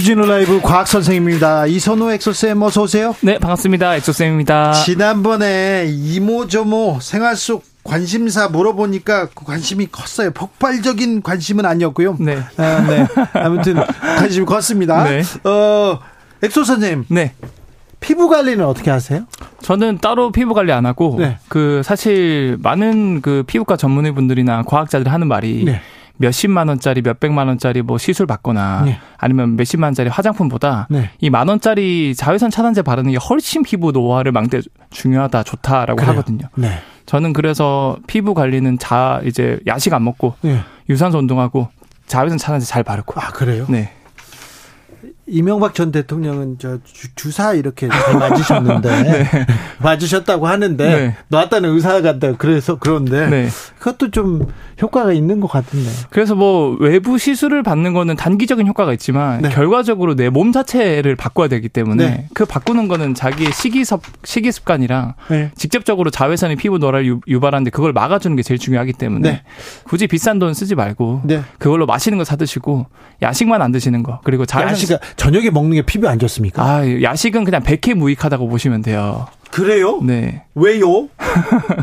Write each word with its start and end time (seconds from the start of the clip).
주진우 0.00 0.24
라이브 0.24 0.62
과학 0.62 0.88
선생님입니다. 0.88 1.66
이선호 1.66 2.10
엑소쌤 2.12 2.62
어서 2.62 2.84
오세요. 2.84 3.14
네, 3.20 3.38
반갑습니다. 3.38 3.96
엑소쌤입니다. 3.96 4.72
지난번에 4.72 5.88
이모저모 5.90 7.00
생활 7.02 7.36
속 7.36 7.64
관심사 7.84 8.48
물어보니까 8.48 9.26
그 9.34 9.44
관심이 9.44 9.88
컸어요. 9.92 10.30
폭발적인 10.30 11.20
관심은 11.20 11.66
아니었고요. 11.66 12.16
네. 12.18 12.38
아, 12.56 12.80
네. 12.88 13.06
아무튼 13.34 13.74
관심이 14.00 14.46
컸습니다. 14.46 15.04
네. 15.04 15.20
어, 15.44 15.98
엑소 16.42 16.64
선생님. 16.64 17.04
네. 17.08 17.34
피부 18.00 18.30
관리는 18.30 18.64
어떻게 18.64 18.90
하세요? 18.90 19.26
저는 19.60 19.98
따로 19.98 20.32
피부 20.32 20.54
관리 20.54 20.72
안 20.72 20.86
하고 20.86 21.16
네. 21.18 21.36
그 21.48 21.82
사실 21.84 22.56
많은 22.62 23.20
그 23.20 23.44
피부과 23.46 23.76
전문의 23.76 24.12
분들이나 24.12 24.62
과학자들이 24.62 25.10
하는 25.10 25.26
말이 25.28 25.64
네. 25.66 25.82
몇십만 26.20 26.68
원짜리 26.68 27.00
몇백만 27.00 27.48
원짜리 27.48 27.80
뭐 27.80 27.96
시술 27.96 28.26
받거나 28.26 28.82
네. 28.84 28.98
아니면 29.16 29.56
몇십만 29.56 29.88
원짜리 29.88 30.10
화장품보다 30.10 30.86
네. 30.90 31.10
이만 31.20 31.48
원짜리 31.48 32.14
자외선 32.14 32.50
차단제 32.50 32.82
바르는 32.82 33.12
게 33.12 33.18
훨씬 33.18 33.62
피부 33.62 33.90
노화를 33.90 34.30
막대 34.30 34.60
중요하다 34.90 35.42
좋다라고 35.44 35.96
그래요? 35.96 36.10
하거든요. 36.10 36.48
네. 36.56 36.78
저는 37.06 37.32
그래서 37.32 37.96
피부 38.06 38.34
관리는 38.34 38.78
자 38.78 39.20
이제 39.24 39.58
야식 39.66 39.94
안 39.94 40.04
먹고 40.04 40.34
네. 40.42 40.60
유산소 40.90 41.18
운동하고 41.18 41.68
자외선 42.06 42.36
차단제 42.36 42.66
잘 42.66 42.82
바르고. 42.82 43.18
아, 43.20 43.28
그래요? 43.28 43.64
네. 43.68 43.92
이명박 45.30 45.74
전 45.74 45.92
대통령은 45.92 46.56
저 46.58 46.78
주, 47.14 47.30
사 47.30 47.54
이렇게 47.54 47.88
잘 47.88 48.14
맞으셨는데 48.18 49.46
맞으셨다고 49.78 50.46
하는데 50.48 50.84
네. 50.84 51.16
놨다는 51.28 51.70
의사가 51.70 52.18
그래서 52.38 52.76
그런데 52.78 53.28
네. 53.28 53.48
그것도 53.78 54.10
좀 54.10 54.46
효과가 54.82 55.12
있는 55.12 55.40
것 55.40 55.46
같은데. 55.48 55.88
그래서 56.10 56.34
뭐 56.34 56.76
외부 56.80 57.18
시술을 57.18 57.62
받는 57.62 57.92
거는 57.92 58.16
단기적인 58.16 58.66
효과가 58.66 58.92
있지만 58.94 59.42
네. 59.42 59.48
결과적으로 59.50 60.14
내 60.16 60.30
몸 60.30 60.52
자체를 60.52 61.16
바꿔야 61.16 61.48
되기 61.48 61.68
때문에 61.68 62.06
네. 62.10 62.28
그 62.34 62.44
바꾸는 62.46 62.86
거는 62.88 63.14
자기의 63.14 63.52
식이섭 63.52 64.00
식이 64.24 64.52
습관이랑 64.52 65.14
네. 65.28 65.50
직접적으로 65.56 66.10
자외선이 66.10 66.54
피부 66.56 66.78
노화를 66.78 67.04
유- 67.06 67.20
유발하는데 67.26 67.70
그걸 67.70 67.92
막아주는 67.92 68.36
게 68.36 68.42
제일 68.42 68.58
중요하기 68.58 68.92
때문에 68.94 69.30
네. 69.30 69.42
굳이 69.84 70.06
비싼 70.06 70.38
돈 70.38 70.54
쓰지 70.54 70.74
말고 70.76 71.22
네. 71.24 71.42
그걸로 71.58 71.84
맛있는 71.86 72.16
거 72.18 72.24
사 72.24 72.36
드시고 72.36 72.86
야식만 73.22 73.60
안 73.60 73.72
드시는 73.72 74.02
거 74.04 74.20
그리고 74.24 74.46
자외선 74.46 74.72
야식 74.72 74.98
저녁에 75.20 75.50
먹는 75.50 75.76
게 75.76 75.82
피부 75.82 76.08
안 76.08 76.18
좋습니까? 76.18 76.62
아 76.64 77.02
야식은 77.02 77.44
그냥 77.44 77.62
백해 77.62 77.92
무익하다고 77.92 78.48
보시면 78.48 78.80
돼요. 78.80 79.26
그래요? 79.50 80.00
네. 80.02 80.44
왜요? 80.60 81.08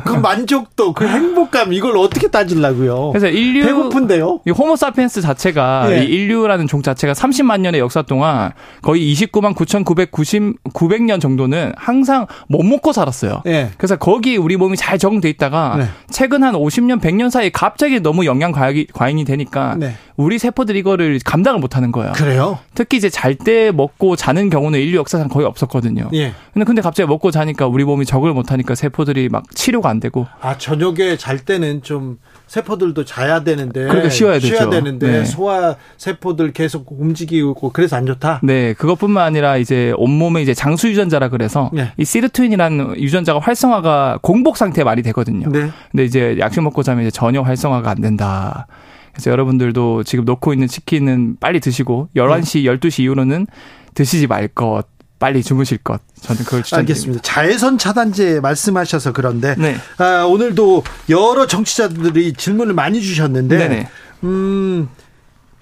그 0.05 0.13
만족도, 0.13 0.93
그 0.93 1.07
행복감 1.07 1.73
이걸 1.73 1.97
어떻게 1.97 2.27
따지려고요? 2.27 3.09
그래서 3.11 3.27
인류 3.27 3.65
배고픈데요? 3.65 4.41
이 4.45 4.51
호모사피엔스 4.51 5.21
자체가 5.21 5.87
예. 5.91 6.03
이 6.03 6.05
인류라는 6.07 6.67
종 6.67 6.81
자체가 6.81 7.13
30만 7.13 7.61
년의 7.61 7.79
역사 7.79 8.01
동안 8.01 8.51
거의 8.81 9.13
29만 9.13 9.55
9,990 9.55 10.63
900년 10.73 11.21
정도는 11.21 11.73
항상 11.75 12.27
못 12.47 12.63
먹고 12.63 12.93
살았어요. 12.93 13.41
예. 13.47 13.71
그래서 13.77 13.95
거기 13.95 14.37
우리 14.37 14.57
몸이 14.57 14.77
잘 14.77 14.97
적응돼 14.97 15.29
있다가 15.29 15.75
네. 15.77 15.85
최근 16.09 16.43
한 16.43 16.53
50년, 16.53 17.01
100년 17.01 17.29
사이에 17.29 17.49
갑자기 17.49 17.99
너무 17.99 18.25
영양 18.25 18.51
과잉이, 18.51 18.87
과잉이 18.93 19.25
되니까 19.25 19.75
네. 19.77 19.95
우리 20.17 20.39
세포들이 20.39 20.79
이거를 20.79 21.19
감당을 21.23 21.59
못 21.59 21.75
하는 21.75 21.91
거예요. 21.91 22.13
그래요? 22.13 22.59
특히 22.73 22.97
이제 22.97 23.09
잘 23.09 23.37
때 23.37 23.71
먹고 23.71 24.15
자는 24.15 24.49
경우는 24.49 24.79
인류 24.79 24.97
역사상 24.97 25.27
거의 25.27 25.45
없었거든요. 25.45 26.09
예. 26.13 26.33
근데 26.53 26.65
근데 26.65 26.81
갑자기 26.81 27.07
먹고 27.07 27.29
자니까 27.29 27.67
우리 27.67 27.83
몸이 27.83 28.05
적응을 28.05 28.33
못 28.33 28.51
하니까 28.51 28.66
세포들이 28.75 29.29
막 29.29 29.43
치료가 29.55 29.89
안 29.89 29.99
되고 29.99 30.27
아, 30.41 30.57
저녁에 30.57 31.17
잘 31.17 31.39
때는 31.39 31.81
좀 31.83 32.17
세포들도 32.47 33.03
자야 33.05 33.43
되는데. 33.43 33.81
그러니까 33.81 34.09
쉬어야 34.09 34.39
되죠. 34.39 34.69
되는데 34.69 35.11
네. 35.11 35.25
소화 35.25 35.75
세포들 35.97 36.53
계속 36.53 36.87
움직이고 36.91 37.71
그래서 37.71 37.95
안 37.97 38.05
좋다? 38.05 38.39
네, 38.43 38.73
그것뿐만 38.73 39.23
아니라 39.23 39.57
이제 39.57 39.93
온몸에 39.97 40.41
이제 40.41 40.53
장수 40.53 40.87
유전자라 40.87 41.29
그래서 41.29 41.69
네. 41.73 41.91
이 41.97 42.05
시르트윈이라는 42.05 43.01
유전자가 43.01 43.39
활성화가 43.39 44.19
공복 44.21 44.57
상태에 44.57 44.83
많이 44.83 45.01
되거든요. 45.03 45.49
네. 45.49 45.69
근데 45.91 46.05
이제 46.05 46.37
약식 46.39 46.61
먹고 46.61 46.83
자면 46.83 47.03
이제 47.03 47.11
전혀 47.11 47.41
활성화가 47.41 47.89
안 47.89 48.01
된다. 48.01 48.67
그래서 49.11 49.31
여러분들도 49.31 50.03
지금 50.03 50.25
놓고 50.25 50.53
있는 50.53 50.67
치킨은 50.67 51.37
빨리 51.39 51.59
드시고 51.59 52.09
11시, 52.15 52.63
네. 52.63 52.77
12시 52.77 53.03
이후로는 53.03 53.47
드시지 53.95 54.27
말 54.27 54.47
것, 54.47 54.83
빨리 55.19 55.43
주무실 55.43 55.77
것. 55.79 56.01
저는 56.21 56.43
그걸 56.43 56.63
추천드립니다. 56.63 56.77
알겠습니다. 56.77 57.21
자외선 57.23 57.77
차단제 57.77 58.39
말씀하셔서 58.39 59.13
그런데 59.13 59.55
네. 59.57 59.75
아, 59.97 60.25
오늘도 60.25 60.83
여러 61.09 61.47
정치자들이 61.47 62.33
질문을 62.33 62.73
많이 62.73 63.01
주셨는데 63.01 63.57
네네. 63.57 63.87
음, 64.23 64.89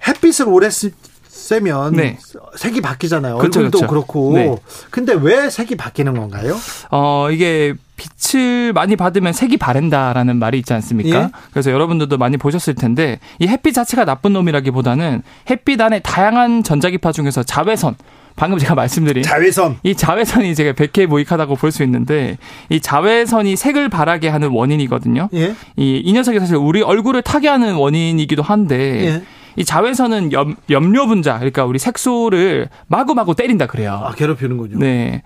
햇빛을 0.06 0.48
오래 0.48 0.68
쓰, 0.70 0.92
쐬면 1.28 1.94
네. 1.94 2.18
색이 2.56 2.80
바뀌잖아요. 2.80 3.38
그렇죠, 3.38 3.60
얼굴도 3.60 3.78
그렇죠. 3.78 3.90
그렇고 3.90 4.32
네. 4.34 4.56
근데 4.90 5.14
왜 5.14 5.48
색이 5.48 5.76
바뀌는 5.76 6.14
건가요? 6.14 6.56
어, 6.90 7.28
이게 7.30 7.74
빛을 7.96 8.72
많이 8.72 8.94
받으면 8.96 9.32
색이 9.32 9.56
바랜다라는 9.56 10.36
말이 10.36 10.58
있지 10.58 10.72
않습니까? 10.74 11.18
예. 11.18 11.28
그래서 11.50 11.70
여러분들도 11.70 12.18
많이 12.18 12.36
보셨을 12.36 12.74
텐데 12.74 13.20
이 13.38 13.46
햇빛 13.46 13.72
자체가 13.72 14.04
나쁜 14.04 14.32
놈이라기보다는 14.34 15.22
햇빛 15.48 15.80
안에 15.80 16.00
다양한 16.00 16.62
전자기파 16.62 17.12
중에서 17.12 17.42
자외선 17.42 17.94
방금 18.36 18.58
제가 18.58 18.74
말씀드린 18.74 19.22
자외선. 19.22 19.78
이 19.82 19.94
자외선이 19.94 20.54
제가 20.54 20.72
백해 20.72 21.06
무익하다고 21.06 21.56
볼 21.56 21.72
수 21.72 21.82
있는데 21.82 22.38
이 22.68 22.80
자외선이 22.80 23.56
색을 23.56 23.88
바라게 23.88 24.28
하는 24.28 24.50
원인이거든요. 24.50 25.28
예. 25.34 25.54
이, 25.76 26.00
이 26.04 26.12
녀석이 26.12 26.38
사실 26.38 26.56
우리 26.56 26.80
얼굴을 26.82 27.22
타게 27.22 27.48
하는 27.48 27.74
원인이기도 27.74 28.42
한데 28.42 29.06
예. 29.06 29.22
이 29.58 29.64
자외선은 29.64 30.32
염, 30.32 30.54
염료 30.68 31.06
분자 31.06 31.34
그러니까 31.38 31.64
우리 31.64 31.78
색소를 31.78 32.68
마구마구 32.88 33.34
때린다 33.34 33.66
그래요. 33.66 34.02
아, 34.04 34.12
괴롭히는군요. 34.12 34.78
네. 34.78 35.22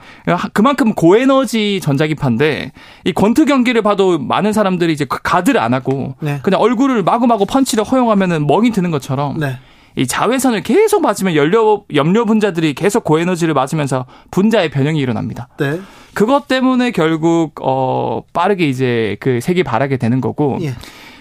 그만큼 0.52 0.94
고에너지 0.94 1.80
전자기파인데 1.82 2.70
이 3.04 3.12
권투 3.12 3.44
경기를 3.44 3.82
봐도 3.82 4.20
많은 4.20 4.52
사람들이 4.52 4.92
이제 4.92 5.04
가드를 5.08 5.60
안 5.60 5.74
하고 5.74 6.14
네. 6.20 6.38
그냥 6.44 6.60
얼굴을 6.60 7.02
마구마구 7.02 7.44
펀치를 7.44 7.82
허용하면은 7.82 8.46
멍이 8.46 8.70
드는 8.70 8.92
것처럼 8.92 9.38
네. 9.40 9.58
이 9.96 10.06
자외선을 10.06 10.62
계속 10.62 11.02
맞으면 11.02 11.34
연료 11.34 11.84
염료 11.94 12.24
분자들이 12.24 12.74
계속 12.74 13.04
고에너지를 13.04 13.54
맞으면서 13.54 14.06
분자의 14.30 14.70
변형이 14.70 14.98
일어납니다. 14.98 15.48
네. 15.58 15.80
그것 16.14 16.48
때문에 16.48 16.90
결국 16.90 17.54
어 17.62 18.22
빠르게 18.32 18.68
이제 18.68 19.16
그 19.20 19.40
색이 19.40 19.62
바라게 19.62 19.96
되는 19.96 20.20
거고 20.20 20.58
예. 20.62 20.74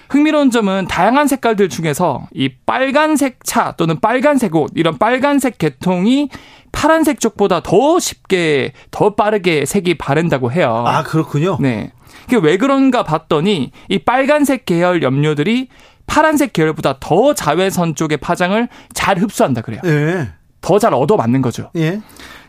흥미로운 0.10 0.50
점은 0.50 0.88
다양한 0.88 1.28
색깔들 1.28 1.70
중에서 1.70 2.28
이 2.34 2.50
빨간색 2.66 3.44
차 3.44 3.74
또는 3.74 4.00
빨간색 4.00 4.56
옷 4.56 4.72
이런 4.76 4.98
빨간색 4.98 5.60
계통이 5.60 6.30
파란색 6.72 7.20
쪽보다 7.20 7.62
더 7.62 8.00
쉽게 8.00 8.74
더 8.92 9.16
빠르게 9.16 9.66
색이 9.66 9.98
바른다고 9.98 10.52
해요. 10.52 10.84
아, 10.86 11.04
그렇군요. 11.04 11.58
네. 11.60 11.92
그게 12.24 12.38
왜 12.38 12.58
그런가 12.58 13.04
봤더니 13.04 13.72
이 13.90 14.00
빨간색 14.00 14.66
계열 14.66 15.02
염료들이 15.02 15.68
파란색 16.10 16.54
계열보다 16.54 16.98
더 17.00 17.34
자외선 17.34 17.96
쪽의 17.96 18.18
파장을 18.18 18.68
잘 18.94 19.20
흡수한다 19.20 19.62
그래요. 19.62 19.80
예. 19.86 20.30
더잘 20.60 20.94
얻어 20.94 21.16
맞는 21.16 21.42
거죠. 21.42 21.70
예. 21.78 22.02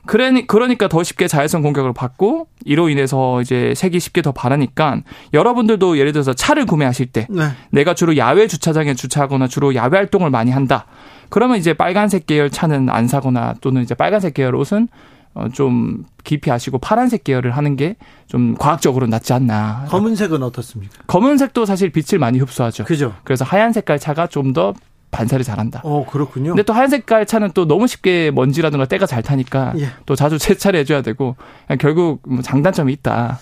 그러니, 0.06 0.46
그러니까 0.46 0.88
더 0.88 1.02
쉽게 1.02 1.28
자외선 1.28 1.60
공격을 1.60 1.92
받고 1.92 2.48
이로 2.64 2.88
인해서 2.88 3.42
이제 3.42 3.74
색이 3.76 4.00
쉽게 4.00 4.22
더 4.22 4.32
바라니까 4.32 5.02
여러분들도 5.34 5.98
예를 5.98 6.12
들어서 6.12 6.32
차를 6.32 6.64
구매하실 6.64 7.06
때 7.06 7.26
네. 7.28 7.50
내가 7.70 7.92
주로 7.92 8.16
야외 8.16 8.46
주차장에 8.46 8.94
주차하거나 8.94 9.46
주로 9.46 9.74
야외 9.74 9.98
활동을 9.98 10.30
많이 10.30 10.50
한다. 10.50 10.86
그러면 11.28 11.58
이제 11.58 11.74
빨간색 11.74 12.26
계열 12.26 12.50
차는 12.50 12.88
안 12.88 13.08
사거나 13.08 13.54
또는 13.60 13.82
이제 13.82 13.94
빨간색 13.94 14.34
계열 14.34 14.54
옷은 14.54 14.88
어, 14.88 15.19
좀 15.52 16.04
기피하시고 16.24 16.78
파란색 16.78 17.24
계열을 17.24 17.52
하는 17.52 17.76
게 17.76 17.96
좀 18.30 18.54
과학적으로 18.54 19.08
낫지 19.08 19.32
않나. 19.32 19.86
검은색은 19.88 20.40
어떻습니까? 20.44 21.02
검은색도 21.08 21.64
사실 21.66 21.90
빛을 21.90 22.20
많이 22.20 22.38
흡수하죠. 22.38 22.84
그죠? 22.84 23.12
그래서 23.24 23.44
하얀 23.44 23.72
색깔 23.72 23.98
차가 23.98 24.28
좀더 24.28 24.72
반사를 25.10 25.44
잘한다. 25.44 25.80
어, 25.82 26.06
그렇군요. 26.08 26.50
근데 26.50 26.62
또 26.62 26.72
하얀 26.72 26.88
색깔 26.90 27.26
차는 27.26 27.50
또 27.54 27.66
너무 27.66 27.88
쉽게 27.88 28.30
먼지라든가 28.30 28.84
때가 28.84 29.06
잘 29.06 29.24
타니까 29.24 29.72
예. 29.78 29.88
또 30.06 30.14
자주 30.14 30.38
세차를 30.38 30.78
해줘야 30.78 31.02
되고 31.02 31.34
결국 31.80 32.22
뭐 32.24 32.40
장단점이 32.40 32.92
있다. 32.92 33.40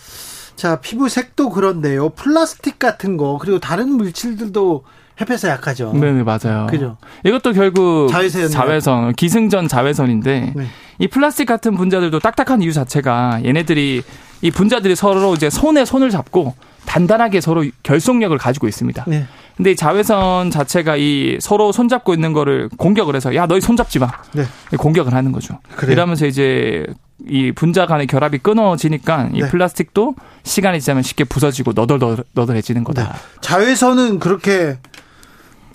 자, 0.56 0.80
피부색도 0.80 1.50
그런데요. 1.50 2.08
플라스틱 2.10 2.78
같은 2.78 3.18
거, 3.18 3.36
그리고 3.38 3.58
다른 3.58 3.90
물질들도 3.90 4.84
햇볕에 5.20 5.48
약하죠. 5.48 5.92
네네 5.92 6.22
맞아요. 6.22 6.66
그죠. 6.70 6.96
이것도 7.24 7.52
결국 7.52 8.08
자외선 8.10 8.48
자외선 8.48 9.12
기승전 9.12 9.68
자외선인데 9.68 10.52
네. 10.54 10.66
이 10.98 11.08
플라스틱 11.08 11.46
같은 11.46 11.74
분자들도 11.74 12.18
딱딱한 12.20 12.62
이유 12.62 12.72
자체가 12.72 13.40
얘네들이 13.44 14.02
이 14.42 14.50
분자들이 14.50 14.94
서로 14.94 15.34
이제 15.34 15.50
손에 15.50 15.84
손을 15.84 16.10
잡고 16.10 16.54
단단하게 16.86 17.40
서로 17.40 17.64
결속력을 17.82 18.36
가지고 18.38 18.68
있습니다. 18.68 19.04
네. 19.08 19.26
근데 19.56 19.72
이 19.72 19.76
자외선 19.76 20.50
자체가 20.50 20.96
이 20.96 21.38
서로 21.40 21.72
손잡고 21.72 22.14
있는 22.14 22.32
거를 22.32 22.68
공격을 22.76 23.16
해서 23.16 23.34
야 23.34 23.46
너희 23.46 23.60
손잡지 23.60 23.98
마 23.98 24.10
네. 24.32 24.44
공격을 24.76 25.12
하는 25.12 25.32
거죠. 25.32 25.58
그래요? 25.76 25.92
이러면서 25.92 26.26
이제 26.26 26.86
이 27.26 27.50
분자 27.50 27.86
간의 27.86 28.06
결합이 28.06 28.38
끊어지니까 28.38 29.30
이 29.34 29.40
네. 29.40 29.48
플라스틱도 29.48 30.14
시간이 30.44 30.80
지나면 30.80 31.02
쉽게 31.02 31.24
부서지고 31.24 31.72
너덜너덜해지는 31.74 32.84
거다. 32.84 33.02
네. 33.02 33.08
자외선은 33.40 34.20
그렇게 34.20 34.78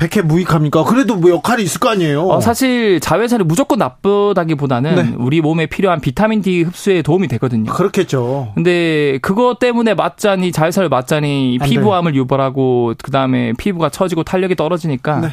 백해 0.04 0.26
무익합니까? 0.26 0.84
그래도 0.84 1.16
뭐 1.16 1.32
역할이 1.32 1.64
있을 1.64 1.80
거 1.80 1.90
아니에요. 1.90 2.28
어, 2.28 2.42
사실 2.42 3.00
자외선이 3.00 3.44
무조건 3.46 3.80
나쁘다기보다는 3.80 4.96
네. 4.96 5.16
우리 5.18 5.40
몸에 5.40 5.66
필요한 5.66 6.02
비타민 6.02 6.42
D 6.42 6.64
흡수에 6.64 7.02
도움이 7.02 7.28
되거든요. 7.30 7.72
그렇겠죠. 7.72 8.52
근데 8.56 9.18
그것 9.22 9.60
때문에 9.60 9.94
맞자니 9.94 10.52
자외선을 10.52 10.90
맞자니 10.90 11.60
안 11.62 11.70
피부암을 11.70 12.16
유발하고 12.16 12.96
그다음에 13.02 13.54
피부가 13.54 13.90
처지고 13.90 14.24
탄력이 14.24 14.56
떨어지니까 14.56 15.20
네. 15.22 15.28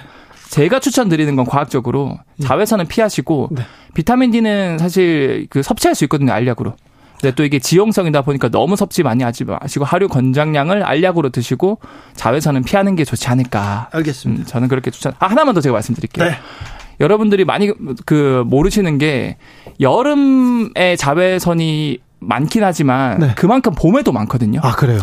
제가 0.51 0.81
추천드리는 0.81 1.35
건 1.37 1.45
과학적으로 1.47 2.19
자외선은 2.43 2.87
피하시고 2.87 3.49
네. 3.53 3.63
비타민 3.95 4.31
D는 4.31 4.79
사실 4.79 5.47
그 5.51 5.63
섭취할 5.63 5.95
수 5.95 6.05
있거든요 6.05 6.33
알약으로. 6.33 6.75
근데 7.21 7.35
또 7.35 7.45
이게 7.45 7.59
지용성이다 7.59 8.23
보니까 8.23 8.49
너무 8.49 8.77
섭취 8.77 9.03
많이 9.03 9.23
하지 9.23 9.45
마시고 9.45 9.85
하루 9.85 10.09
권장량을 10.09 10.83
알약으로 10.83 11.31
드시고 11.31 11.79
자외선은 12.15 12.65
피하는 12.65 12.97
게 12.97 13.05
좋지 13.05 13.29
않을까. 13.29 13.89
알겠습니다. 13.93 14.43
음, 14.43 14.47
저는 14.47 14.69
그렇게 14.69 14.91
추천. 14.91 15.13
아 15.19 15.27
하나만 15.27 15.55
더 15.55 15.61
제가 15.61 15.75
말씀드릴게요. 15.75 16.25
네. 16.25 16.37
여러분들이 17.01 17.45
많이 17.45 17.73
그 18.05 18.45
모르시는 18.47 18.99
게 18.99 19.37
여름에 19.81 20.97
자외선이 20.97 21.99
많긴 22.21 22.63
하지만 22.63 23.19
네. 23.19 23.33
그만큼 23.37 23.73
봄에도 23.75 24.13
많거든요. 24.13 24.61
아 24.63 24.73
그래요. 24.73 25.01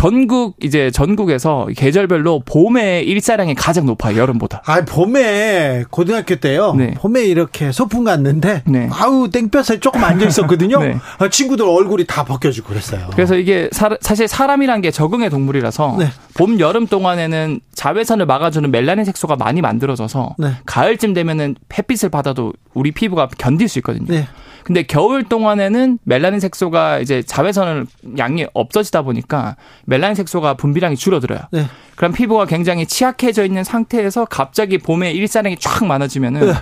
전국 0.00 0.54
이제 0.62 0.90
전국에서 0.90 1.68
계절별로 1.76 2.40
봄의 2.46 3.04
일사량이 3.04 3.54
가장 3.54 3.84
높아요 3.84 4.16
여름보다. 4.16 4.62
아 4.64 4.82
봄에 4.82 5.84
고등학교 5.90 6.36
때요. 6.36 6.72
네. 6.72 6.94
봄에 6.94 7.24
이렇게 7.24 7.70
소풍 7.70 8.04
갔는데 8.04 8.62
네. 8.66 8.88
아우 8.90 9.28
땡볕에 9.28 9.78
조금 9.80 10.02
앉아 10.02 10.26
있었거든요. 10.26 10.80
네. 10.82 10.96
아, 11.18 11.28
친구들 11.28 11.66
얼굴이 11.66 12.06
다 12.06 12.24
벗겨지고 12.24 12.68
그랬어요. 12.68 13.10
그래서 13.12 13.36
이게 13.36 13.68
사, 13.72 13.90
사실 14.00 14.26
사람이란 14.26 14.80
게 14.80 14.90
적응의 14.90 15.28
동물이라서 15.28 15.96
네. 15.98 16.06
봄 16.32 16.58
여름 16.60 16.86
동안에는 16.86 17.60
자외선을 17.80 18.26
막아주는 18.26 18.70
멜라닌 18.70 19.06
색소가 19.06 19.36
많이 19.36 19.62
만들어져서 19.62 20.34
네. 20.36 20.52
가을쯤 20.66 21.14
되면은 21.14 21.56
햇빛을 21.72 22.10
받아도 22.10 22.52
우리 22.74 22.92
피부가 22.92 23.26
견딜 23.38 23.68
수 23.68 23.78
있거든요. 23.78 24.04
네. 24.06 24.28
근데 24.64 24.82
겨울 24.82 25.24
동안에는 25.24 25.98
멜라닌 26.04 26.40
색소가 26.40 26.98
이제 26.98 27.22
자외선을 27.22 27.86
양이 28.18 28.44
없어지다 28.52 29.00
보니까 29.00 29.56
멜라닌 29.86 30.14
색소가 30.14 30.54
분비량이 30.54 30.96
줄어들어요. 30.96 31.40
네. 31.52 31.64
그럼 31.96 32.12
피부가 32.12 32.44
굉장히 32.44 32.84
취약해져 32.84 33.46
있는 33.46 33.64
상태에서 33.64 34.26
갑자기 34.26 34.76
봄에 34.76 35.12
일사량이 35.12 35.56
쫙 35.56 35.86
많아지면은 35.86 36.48
네. 36.48 36.52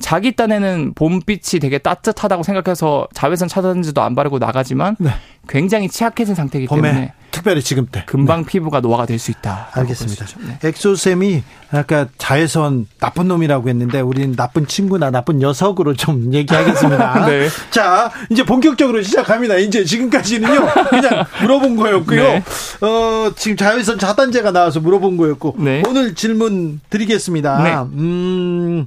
자기 0.00 0.32
딴에는 0.32 0.94
봄빛이 0.94 1.60
되게 1.60 1.78
따뜻하다고 1.78 2.42
생각해서 2.42 3.06
자외선 3.14 3.48
차단제도 3.48 4.02
안 4.02 4.14
바르고 4.14 4.38
나가지만 4.38 4.96
네. 4.98 5.10
굉장히 5.48 5.88
취약해진 5.88 6.34
상태이기 6.34 6.68
때문에 6.68 7.12
특별히 7.30 7.62
지금 7.62 7.86
때. 7.86 8.04
금방 8.06 8.44
피부가 8.44 8.80
노화가 8.80 9.06
될 9.06 9.18
수 9.18 9.30
있다. 9.30 9.68
알겠습니다. 9.72 10.26
네. 10.46 10.58
엑소쌤이 10.68 11.42
아까 11.70 12.06
자외선 12.18 12.86
나쁜 13.00 13.28
놈이라고 13.28 13.68
했는데 13.68 14.00
우리는 14.00 14.34
나쁜 14.36 14.66
친구나 14.66 15.10
나쁜 15.10 15.38
녀석으로 15.38 15.94
좀 15.94 16.32
얘기하겠습니다. 16.32 17.26
네. 17.26 17.48
자, 17.70 18.10
이제 18.30 18.44
본격적으로 18.44 19.02
시작합니다. 19.02 19.56
이제 19.56 19.84
지금까지는요, 19.84 20.66
그냥 20.90 21.24
물어본 21.42 21.76
거였고요. 21.76 22.22
네. 22.22 22.42
어, 22.82 23.32
지금 23.36 23.56
자외선 23.56 23.98
차단제가 23.98 24.50
나와서 24.52 24.80
물어본 24.80 25.16
거였고, 25.16 25.56
네. 25.58 25.82
오늘 25.88 26.14
질문 26.14 26.80
드리겠습니다. 26.90 27.62
네. 27.62 27.74
음, 27.98 28.86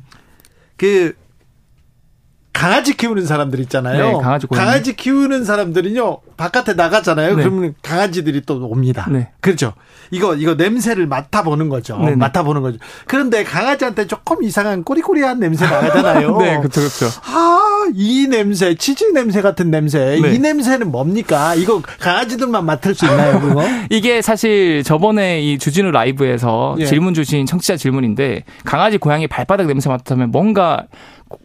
그, 0.78 1.16
강아지 2.58 2.98
키우는 2.98 3.28
사람들 3.28 3.60
있잖아요. 3.60 4.14
네, 4.14 4.14
강아지. 4.20 4.48
강아지 4.48 4.96
키우는 4.96 5.46
사람들은요, 5.46 6.22
바깥에 6.38 6.74
나가잖아요. 6.74 7.36
네. 7.36 7.44
그러면 7.44 7.76
강아지들이 7.84 8.42
또 8.48 8.56
옵니다. 8.66 9.08
네. 9.12 9.30
그렇죠. 9.42 9.74
이거, 10.10 10.34
이거 10.34 10.56
냄새를 10.56 11.06
맡아보는 11.06 11.70
거죠. 11.70 11.98
네네. 11.98 12.16
맡아보는 12.16 12.64
거죠. 12.64 12.80
그런데 13.06 13.44
강아지한테 13.44 14.08
조금 14.08 14.42
이상한 14.42 14.84
꼬리꼬리한 14.84 15.40
냄새 15.40 15.68
나잖아요. 15.68 16.38
네, 16.42 16.58
그렇죠, 16.58 16.82
그렇죠. 16.82 17.06
아, 17.26 17.86
이 17.94 18.26
냄새, 18.28 18.74
치즈 18.74 19.04
냄새 19.14 19.44
같은 19.44 19.70
냄새. 19.70 20.20
네. 20.20 20.34
이 20.34 20.40
냄새는 20.40 20.92
뭡니까? 20.92 21.54
이거 21.54 21.84
강아지들만 22.00 22.66
맡을 22.66 22.96
수 22.96 23.06
있나요, 23.06 23.40
그거? 23.40 23.64
이게 23.92 24.24
사실 24.24 24.82
저번에 24.84 25.42
이 25.42 25.60
주진우 25.60 25.92
라이브에서 25.92 26.76
예. 26.80 26.86
질문 26.86 27.14
주신 27.14 27.46
청취자 27.46 27.78
질문인데 27.78 28.46
강아지 28.66 28.98
고양이 28.98 29.28
발바닥 29.28 29.68
냄새 29.68 29.90
맡으면 29.90 30.32
뭔가 30.32 30.88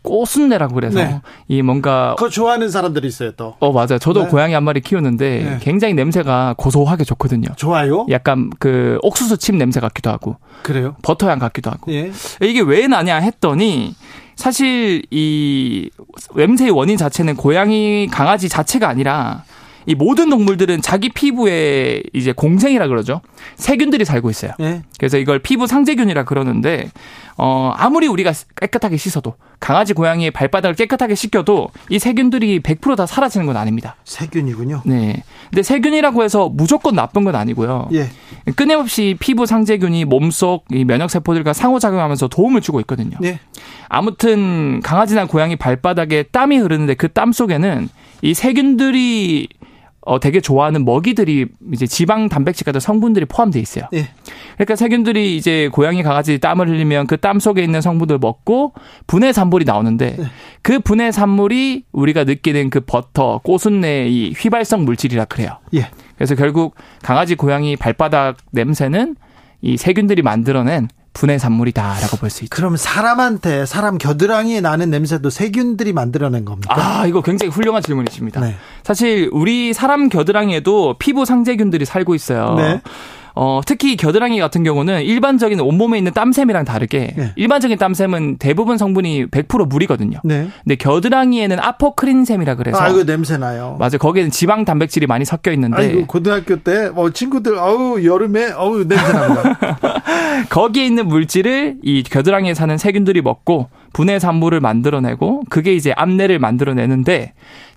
꽃순내라고 0.03 0.75
그래서 0.75 0.99
네. 0.99 1.21
이 1.49 1.63
뭔가 1.63 2.15
그거 2.17 2.29
좋아하는 2.29 2.69
사람들이 2.71 3.07
있어요, 3.09 3.33
또. 3.33 3.55
어 3.59 3.73
맞아요. 3.73 3.99
저도 3.99 4.25
네. 4.25 4.29
고양이 4.29 4.55
한 4.55 4.65
마리 4.65 4.81
키우는데 4.81 5.43
네. 5.45 5.59
굉장히 5.61 5.95
냄새가 5.95 6.55
고소하게 6.57 7.05
좋거든요. 7.05 7.49
좋아요? 7.57 8.07
약간 8.11 8.51
그 8.59 8.99
옥수수 9.03 9.37
칩 9.39 9.57
냄새 9.57 9.81
같기도 9.81 10.11
하고 10.11 10.37
그래요? 10.63 10.97
버터향 11.03 11.39
같기도 11.39 11.71
하고 11.71 11.93
예. 11.93 12.11
이게 12.41 12.61
왜 12.61 12.87
나냐 12.87 13.17
했더니 13.17 13.95
사실 14.37 15.03
이 15.11 15.91
냄새의 16.35 16.71
원인 16.71 16.97
자체는 16.97 17.37
고양이 17.37 18.09
강아지 18.11 18.49
자체가 18.49 18.89
아니라 18.89 19.45
이 19.87 19.95
모든 19.95 20.31
동물들은 20.31 20.83
자기 20.83 21.09
피부에 21.09 22.03
이제 22.13 22.33
공생이라 22.33 22.89
그러죠. 22.89 23.21
세균들이 23.57 24.05
살고 24.05 24.31
있어요. 24.31 24.53
예. 24.61 24.83
그래서 24.99 25.19
이걸 25.19 25.39
피부 25.39 25.67
상재균이라 25.67 26.25
그러는데 26.25 26.91
어 27.39 27.73
아무리 27.77 28.07
우리가 28.07 28.33
깨끗하게 28.61 28.97
씻어도 28.97 29.35
강아지 29.59 29.95
고양이의 29.95 30.33
발바닥을 30.33 30.75
깨끗하게 30.75 31.15
씻겨도 31.15 31.69
이 31.89 31.99
세균들이 31.99 32.61
100%다 32.61 33.07
사라지는 33.07 33.47
건 33.47 33.57
아닙니다. 33.57 33.97
세균이군요. 34.05 34.83
네. 34.85 35.23
근데 35.51 35.63
세균이라고 35.63 36.23
해서 36.25 36.49
무조건 36.49 36.95
나쁜 36.95 37.25
건 37.25 37.35
아니고요. 37.37 37.89
예. 37.93 38.09
끊임없이 38.57 39.17
피부 39.19 39.47
상재균이 39.47 40.05
몸속 40.05 40.65
이 40.73 40.85
면역 40.85 41.11
세포들과 41.11 41.53
상호작용하면서 41.53 42.29
도움을 42.29 42.61
주고 42.61 42.81
있거든요. 42.81 43.17
예. 43.25 43.39
아무튼 43.89 44.81
강아지나 44.83 45.27
고양이 45.27 45.57
발바닥에 45.57 46.25
땀이 46.25 46.57
흐르는데 46.59 46.95
그 46.95 47.13
땀 47.13 47.31
속에는 47.33 47.91
이 48.23 48.33
세균들이 48.33 49.49
어 50.05 50.21
되게 50.21 50.41
좋아하는 50.41 50.85
먹이들이 50.85 51.47
이제 51.73 51.87
지방 51.87 52.29
단백질 52.29 52.65
같은 52.65 52.81
성분들이 52.81 53.25
포함되어 53.27 53.63
있어요. 53.63 53.85
예. 53.95 54.09
그러니까 54.55 54.77
세균들이 54.77 55.37
이제 55.37 55.69
고양이 55.73 56.03
강아지 56.03 56.39
땀을 56.39 56.69
흘리면 56.69 57.07
그 57.07 57.17
땀 57.23 57.39
속에 57.39 57.63
있는 57.63 57.81
성분들 57.81 58.19
먹고 58.19 58.73
분해 59.07 59.33
산물이 59.33 59.65
나오는데 59.65 60.17
네. 60.17 60.25
그 60.63 60.81
분해 60.81 61.13
산물이 61.13 61.85
우리가 61.93 62.25
느끼는 62.25 62.69
그 62.69 62.81
버터, 62.81 63.39
꽃순내 63.45 64.09
이 64.09 64.33
휘발성 64.37 64.85
물질이라 64.85 65.27
그래요. 65.27 65.59
예. 65.75 65.89
그래서 66.17 66.35
결국 66.35 66.75
강아지 67.03 67.37
고양이 67.37 67.77
발바닥 67.77 68.39
냄새는 68.51 69.15
이 69.61 69.77
세균들이 69.77 70.23
만들어낸 70.23 70.89
분해 71.13 71.39
산물이다라고 71.39 72.17
볼 72.17 72.31
수 72.31 72.45
있죠. 72.45 72.55
그럼 72.57 72.77
사람한테, 72.77 73.67
사람 73.67 73.99
겨드랑이에 73.99 74.61
나는 74.61 74.91
냄새도 74.91 75.29
세균들이 75.31 75.93
만들어낸 75.93 76.45
겁니까? 76.45 76.75
아, 76.75 77.07
이거 77.07 77.21
굉장히 77.21 77.51
훌륭한 77.51 77.83
질문이십니다. 77.83 78.41
네. 78.41 78.57
사실 78.83 79.29
우리 79.33 79.73
사람 79.75 80.09
겨드랑이에도 80.09 80.97
피부 80.99 81.25
상재균들이 81.25 81.85
살고 81.85 82.15
있어요. 82.15 82.55
네. 82.57 82.81
어, 83.35 83.61
특히 83.65 83.97
겨드랑이 83.97 84.39
같은 84.39 84.63
경우는 84.63 85.03
일반적인 85.03 85.61
온몸에 85.61 85.99
있는 85.99 86.13
땀샘이랑 86.13 86.65
다르게 86.65 87.15
네. 87.17 87.33
일반적인 87.37 87.79
땀샘은 87.79 88.37
대부분 88.39 88.77
성분이 88.77 89.27
100% 89.27 89.69
물이거든요. 89.69 90.19
네. 90.25 90.49
근데 90.65 90.77
겨드랑이에는 90.77 91.59
아포크린샘이라 91.59 92.57
그래서 92.57 92.79
아, 92.79 92.89
이거 92.89 93.05
냄새 93.05 93.39
나요. 93.39 93.77
맞아요. 93.79 93.99
거기에는 93.99 94.31
지방 94.31 94.65
단백질이 94.65 95.07
많이 95.07 95.25
섞여 95.25 95.53
있는데 95.53 95.77
아이고, 95.77 96.07
고등학교 96.07 96.57
때, 96.57 96.91
어, 96.95 97.11
친구들, 97.11 97.57
어우, 97.57 98.05
여름에, 98.05 98.53
어우, 98.53 98.87
냄새 98.87 99.13
납니다. 99.13 99.79
거기에 100.51 100.85
있는 100.85 101.09
물질을 101.09 101.77
이 101.83 102.03
겨드랑이에 102.03 102.55
사는 102.55 102.77
세균들이 102.77 103.23
먹고 103.23 103.69
분해 103.93 104.19
산물을 104.19 104.61
만들어내고 104.61 105.45
그게 105.49 105.75
이제 105.75 105.93
암내를 105.97 106.39
만들어내는데 106.39 107.33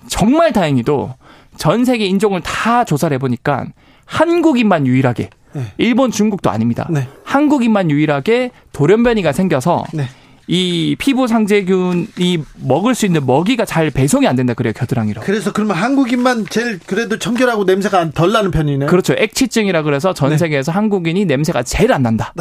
정말 0.07 0.53
다행히도 0.53 1.13
전 1.57 1.85
세계 1.85 2.05
인종을 2.05 2.41
다 2.41 2.83
조사를 2.83 3.13
해보니까 3.15 3.65
한국인만 4.05 4.87
유일하게 4.87 5.29
네. 5.55 5.73
일본, 5.77 6.11
중국도 6.11 6.49
아닙니다. 6.49 6.87
네. 6.89 7.07
한국인만 7.23 7.89
유일하게 7.89 8.51
돌연변이가 8.73 9.31
생겨서 9.31 9.85
네. 9.93 10.07
이 10.47 10.95
피부 10.99 11.27
상재균이 11.27 12.43
먹을 12.61 12.93
수 12.93 13.07
있는 13.07 13.25
먹이가 13.25 13.65
잘 13.65 13.89
배송이 13.89 14.27
안 14.27 14.35
된다 14.35 14.53
그래요 14.53 14.73
겨드랑이로. 14.73 15.21
그래서 15.21 15.51
그러면 15.51 15.75
한국인만 15.77 16.45
제일 16.49 16.79
그래도 16.85 17.17
청결하고 17.17 17.63
냄새가 17.63 18.11
덜 18.11 18.31
나는 18.31 18.51
편이네. 18.51 18.85
그렇죠. 18.85 19.15
액취증이라 19.17 19.81
그래서 19.81 20.13
전 20.13 20.29
네. 20.29 20.37
세계에서 20.37 20.71
한국인이 20.71 21.25
냄새가 21.25 21.63
제일 21.63 21.91
안 21.93 22.03
난다. 22.03 22.33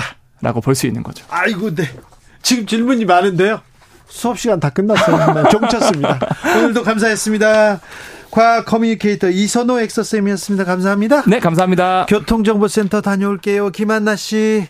있다라고 0.44 0.60
볼 0.60 0.74
수 0.74 0.86
있는 0.86 1.02
거죠. 1.02 1.24
아이고, 1.30 1.74
네. 1.74 1.84
지금 2.42 2.66
질문이 2.66 3.06
많은데요. 3.06 3.60
수업 4.06 4.38
시간 4.38 4.60
다 4.60 4.68
끝났어요. 4.68 5.32
네, 5.42 5.48
종쳤습니다. 5.50 6.20
오늘도 6.58 6.82
감사했습니다. 6.82 7.80
과학 8.34 8.64
커뮤니케이터 8.64 9.30
이선호 9.30 9.78
엑서쌤이었습니다. 9.78 10.64
감사합니다. 10.64 11.22
네, 11.28 11.38
감사합니다. 11.38 12.06
교통정보센터 12.08 13.00
다녀올게요. 13.00 13.70
김한나 13.70 14.16
씨. 14.16 14.66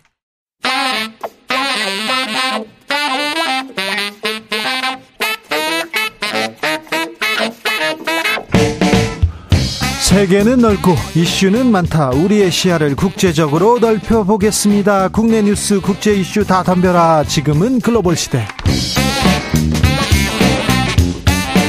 세계는 10.03 10.59
넓고 10.59 10.95
이슈는 11.15 11.73
많다. 11.73 12.11
우리의 12.11 12.51
시야를 12.51 12.95
국제적으로 12.95 13.79
넓혀보겠습니다. 13.79 15.09
국내 15.09 15.41
뉴스, 15.41 15.81
국제 15.81 16.13
이슈 16.13 16.45
다 16.45 16.63
덤벼라. 16.63 17.25
지금은 17.25 17.81
글로벌 17.81 18.15
시대. 18.15 18.47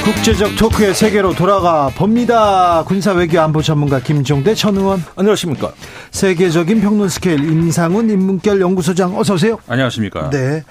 국제적 0.06 0.56
토크의 0.56 0.94
세계로 0.94 1.34
돌아가 1.34 1.90
봅니다. 1.90 2.84
군사 2.86 3.12
외교 3.12 3.42
안보 3.42 3.64
전문가 3.64 4.00
김종대 4.00 4.54
전 4.54 4.78
의원. 4.78 5.04
안녕하십니까. 5.16 5.74
세계적인 6.12 6.80
평론 6.80 7.10
스케일 7.10 7.44
임상훈 7.44 8.12
인문결 8.12 8.62
연구소장 8.62 9.18
어서 9.18 9.34
오세요. 9.34 9.58
안녕하십니까. 9.68 10.30
네. 10.30 10.64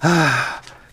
아, 0.00 0.30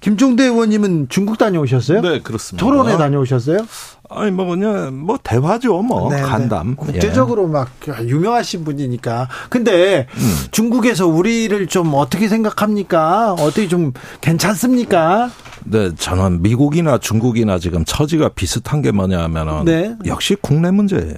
김종대 0.02 0.44
의원님은 0.44 1.08
중국 1.08 1.38
다녀오셨어요? 1.38 2.02
네, 2.02 2.20
그렇습니다. 2.20 2.66
토론회 2.66 2.98
다녀오셨어요? 2.98 3.66
아니 4.10 4.32
뭐 4.32 4.46
그냥 4.46 5.06
뭐 5.06 5.18
대화죠 5.22 5.82
뭐 5.82 6.10
네, 6.10 6.22
간담. 6.22 6.70
네. 6.70 6.76
국제적으로 6.76 7.48
예. 7.48 7.52
막 7.52 7.70
유명하신 8.02 8.64
분이니까. 8.64 9.28
근데 9.50 10.08
음. 10.16 10.36
중국에서 10.52 11.08
우리를 11.08 11.68
좀 11.68 11.94
어떻게 11.94 12.28
생각합니까? 12.28 13.34
어떻게 13.34 13.68
좀 13.68 13.94
괜찮습니까? 14.22 15.30
네, 15.66 15.94
저는 15.96 16.42
미국이나 16.42 16.98
중국이나 16.98 17.60
지금 17.60 17.84
처지가 17.84 18.30
비슷한 18.30 18.82
게 18.82 18.92
뭐냐면은 18.92 19.66
네. 19.66 19.96
역시 20.06 20.36
국내 20.40 20.72
문제예요. 20.72 21.16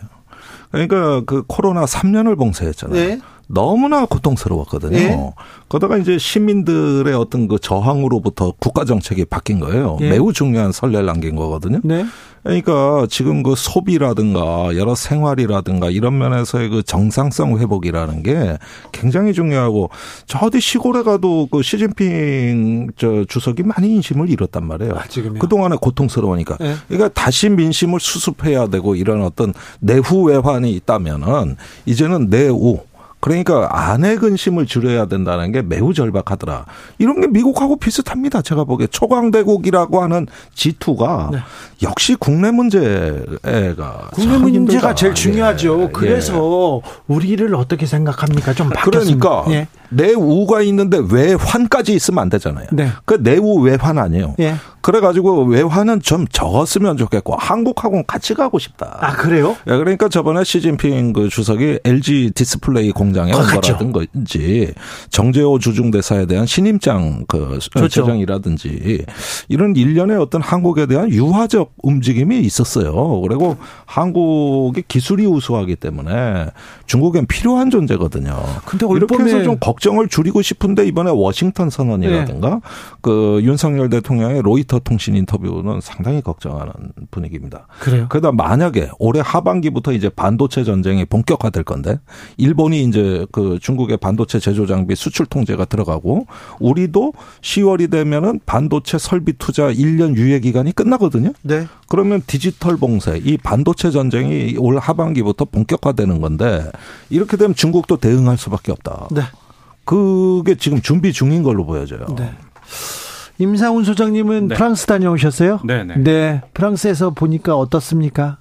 그러니까 0.72 1.22
그 1.26 1.44
코로나 1.48 1.86
3년을 1.86 2.38
봉쇄했잖아요. 2.38 3.08
네. 3.08 3.20
너무나 3.52 4.06
고통스러웠거든요. 4.06 4.98
예. 4.98 5.34
그러다가 5.68 5.98
이제 5.98 6.18
시민들의 6.20 7.14
어떤 7.16 7.48
그 7.48 7.58
저항으로부터 7.60 8.54
국가 8.60 8.86
정책이 8.86 9.26
바뀐 9.26 9.60
거예요. 9.60 9.98
예. 10.02 10.10
매우 10.12 10.32
중요한 10.32 10.72
선례를 10.72 11.08
남긴 11.08 11.36
거거든요. 11.36 11.80
네. 11.84 12.06
그러니까 12.44 13.06
지금 13.10 13.44
그 13.44 13.56
소비라든가 13.56 14.70
여러 14.78 14.96
생활이라든가 14.96 15.90
이런 15.90 16.18
면에서의 16.18 16.70
그 16.70 16.84
정상성 16.84 17.60
회복이라는 17.60 18.24
게 18.24 18.58
굉장히 18.92 19.34
중요하고 19.34 19.90
저 20.26 20.40
어디 20.46 20.62
시골에 20.62 21.04
가도 21.04 21.48
그 21.52 21.62
시진핑 21.62 22.92
저 22.96 23.26
주석이 23.26 23.64
많이 23.64 23.90
인심을 23.96 24.30
잃었단 24.30 24.66
말이에요. 24.66 24.94
아, 24.94 25.04
그동안에 25.40 25.76
고통스러우니까. 25.82 26.58
네. 26.60 26.76
그러니까 26.88 27.10
다시 27.10 27.50
민심을 27.50 28.00
수습해야 28.00 28.68
되고 28.68 28.96
이런 28.96 29.24
어떤 29.24 29.54
내후 29.80 30.24
외환이 30.24 30.72
있다면은 30.72 31.58
이제는 31.86 32.30
내후 32.30 32.80
그러니까 33.20 33.68
안의 33.72 34.18
근심을 34.18 34.66
줄여야 34.66 35.06
된다는 35.06 35.52
게 35.52 35.62
매우 35.62 35.94
절박하더라. 35.94 36.66
이런 37.00 37.20
게 37.20 37.28
미국하고 37.28 37.76
비슷합니다. 37.78 38.42
제가 38.42 38.64
보기에 38.64 38.88
초강대국이라고 38.88 40.02
하는 40.02 40.28
G2가 40.56 41.32
네. 41.32 41.40
역시 41.84 42.16
국내 42.16 42.52
문제가 42.52 44.10
국내 44.12 44.38
문제가 44.38 44.96
제일 44.96 45.14
중요하죠. 45.14 45.84
예. 45.84 45.90
그래서 45.92 46.82
예. 46.84 46.90
우리를 47.08 47.54
어떻게 47.56 47.86
생각합니까? 47.86 48.54
좀 48.54 48.70
바뀌었습니다. 48.70 49.20
그러니까 49.20 49.52
예. 49.54 49.68
내우가 49.90 50.62
있는데 50.62 51.00
외환까지 51.12 51.94
있으면 51.94 52.20
안 52.22 52.30
되잖아요. 52.30 52.68
네. 52.72 52.90
그 53.06 53.22
내우 53.22 53.60
외환 53.62 53.98
아니에요. 53.98 54.36
예. 54.90 55.00
그래가지고 55.00 55.46
외환은 55.46 56.02
좀 56.02 56.28
적었으면 56.28 56.98
좋겠고 56.98 57.36
한국하고는 57.36 58.06
같이 58.08 58.34
가고 58.34 58.58
싶다. 58.60 58.98
아 59.02 59.14
그래요? 59.14 59.56
예, 59.68 59.78
그러니까 59.78 60.10
저번에 60.10 60.44
시진핑 60.44 61.14
그 61.14 61.30
주석이 61.30 61.80
LG 61.84 62.32
디스플레이 62.34 62.92
공장에 62.92 63.32
온 63.34 63.46
거라든지 63.46 64.74
정재호 65.12 65.60
주중대사에 65.60 66.26
대한 66.26 66.46
신임장 66.46 67.26
그 67.28 67.60
좋죠. 67.60 67.88
제정이라든지 67.88 69.06
이런 69.48 69.76
일련의 69.76 70.18
어떤 70.18 70.42
한국에 70.42 70.88
대한 70.88 71.10
유화적 71.12 71.74
움직임이 71.84 72.40
있었어요. 72.40 73.22
그리고 73.22 73.58
한국이 73.86 74.84
기술이 74.88 75.26
우수하기 75.26 75.76
때문에 75.76 76.48
중국엔 76.88 77.28
필요한 77.28 77.70
존재거든요. 77.70 78.36
근데 78.66 78.88
이렇게 78.96 79.24
해서 79.24 79.44
좀 79.44 79.58
걱정을 79.60 80.08
줄이고 80.08 80.42
싶은데 80.42 80.86
이번에 80.88 81.12
워싱턴 81.12 81.70
선언이라든가 81.70 82.50
네. 82.50 82.60
그 83.02 83.40
윤석열 83.44 83.90
대통령의 83.90 84.42
로이터 84.42 84.79
통신 84.80 85.16
인터뷰는 85.16 85.82
상당히 85.82 86.22
걱정하는 86.22 86.74
분위기입니다. 87.12 87.68
그래요? 87.80 88.08
그러다 88.10 88.32
만약에 88.32 88.90
올해 89.00 89.22
하반기부터 89.24 89.94
이제 89.94 90.10
반도체 90.10 90.64
전쟁이 90.64 91.06
본격화될 91.06 91.64
건데 91.64 92.00
일본이 92.38 92.84
이제 92.84 93.26
그 93.32 93.60
중국의 93.62 93.98
반도체 93.98 94.40
제조 94.40 94.66
장비 94.66 94.96
수출 94.96 95.26
통제가 95.26 95.66
들어가고 95.66 96.26
우리도 96.60 97.14
10월이 97.42 97.92
되면은 97.92 98.42
반도체 98.46 98.98
설비 98.98 99.34
투자 99.34 99.72
1년 99.72 100.16
유예 100.16 100.40
기간이 100.40 100.72
끝나거든요. 100.72 101.34
네. 101.42 101.68
그러면 101.88 102.22
디지털 102.26 102.78
봉쇄, 102.78 103.20
이 103.24 103.38
반도체 103.38 103.92
전쟁이 103.92 104.56
올 104.58 104.78
하반기부터 104.78 105.46
본격화되는 105.46 106.22
건데 106.22 106.70
이렇게 107.10 107.38
되면 107.38 107.56
중국도 107.56 107.98
대응할 107.98 108.38
수밖에 108.38 108.72
없다. 108.72 109.08
네. 109.12 109.22
그게 109.86 110.56
지금 110.56 110.82
준비 110.82 111.12
중인 111.12 111.42
걸로 111.42 111.66
보여져요. 111.66 112.06
네. 112.16 112.32
임상훈 113.40 113.86
소장님은 113.86 114.50
네. 114.50 114.56
프랑스 114.56 114.86
다녀오셨어요? 114.86 115.62
네네. 115.66 115.96
네. 116.04 116.42
프랑스에서 116.54 117.12
보니까 117.12 117.56
어떻습니까? 117.56 118.38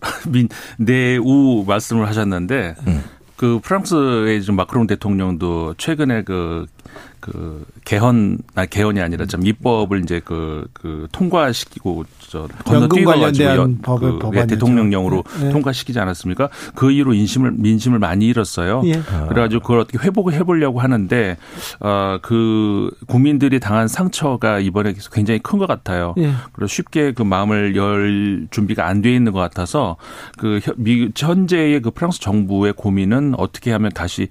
민, 0.28 0.48
내우 0.76 1.64
말씀을 1.66 2.06
하셨는데, 2.08 2.74
음. 2.86 3.02
그 3.36 3.60
프랑스의 3.62 4.42
좀 4.42 4.56
마크롱 4.56 4.88
대통령도 4.88 5.74
최근에 5.78 6.22
그, 6.22 6.66
그 7.26 7.64
개헌, 7.84 8.38
아, 8.54 8.66
개헌이 8.66 9.00
아니라 9.00 9.26
좀 9.26 9.44
입법을 9.44 10.00
이제 10.02 10.20
그, 10.24 10.66
그 10.72 11.08
통과시키고 11.10 12.04
저 12.28 12.46
건너뛰어 12.64 13.04
가지고 13.20 13.48
그 13.98 14.30
예, 14.36 14.46
대통령령으로 14.46 15.24
네. 15.40 15.50
통과시키지 15.50 15.98
않았습니까? 15.98 16.48
그 16.76 16.92
이후로 16.92 17.14
인심을 17.14 17.52
민심을 17.56 17.98
많이 17.98 18.26
잃었어요. 18.26 18.82
예. 18.84 19.02
그래가지고 19.28 19.62
그걸 19.62 19.80
어떻게 19.80 19.98
회복을 19.98 20.34
해보려고 20.34 20.80
하는데 20.80 21.36
어그 21.80 22.90
국민들이 23.06 23.58
당한 23.60 23.88
상처가 23.88 24.58
이번에 24.60 24.94
굉장히 25.12 25.40
큰 25.40 25.56
것 25.56 25.66
같아요. 25.66 26.14
예. 26.18 26.32
그리고 26.52 26.66
쉽게 26.66 27.12
그 27.12 27.22
마음을 27.22 27.76
열 27.76 28.46
준비가 28.50 28.86
안 28.86 29.00
돼 29.00 29.14
있는 29.14 29.32
것 29.32 29.38
같아서 29.40 29.96
그 30.38 30.60
현재의 31.16 31.80
그 31.80 31.90
프랑스 31.90 32.20
정부의 32.20 32.72
고민은 32.74 33.34
어떻게 33.38 33.72
하면 33.72 33.90
다시 33.92 34.28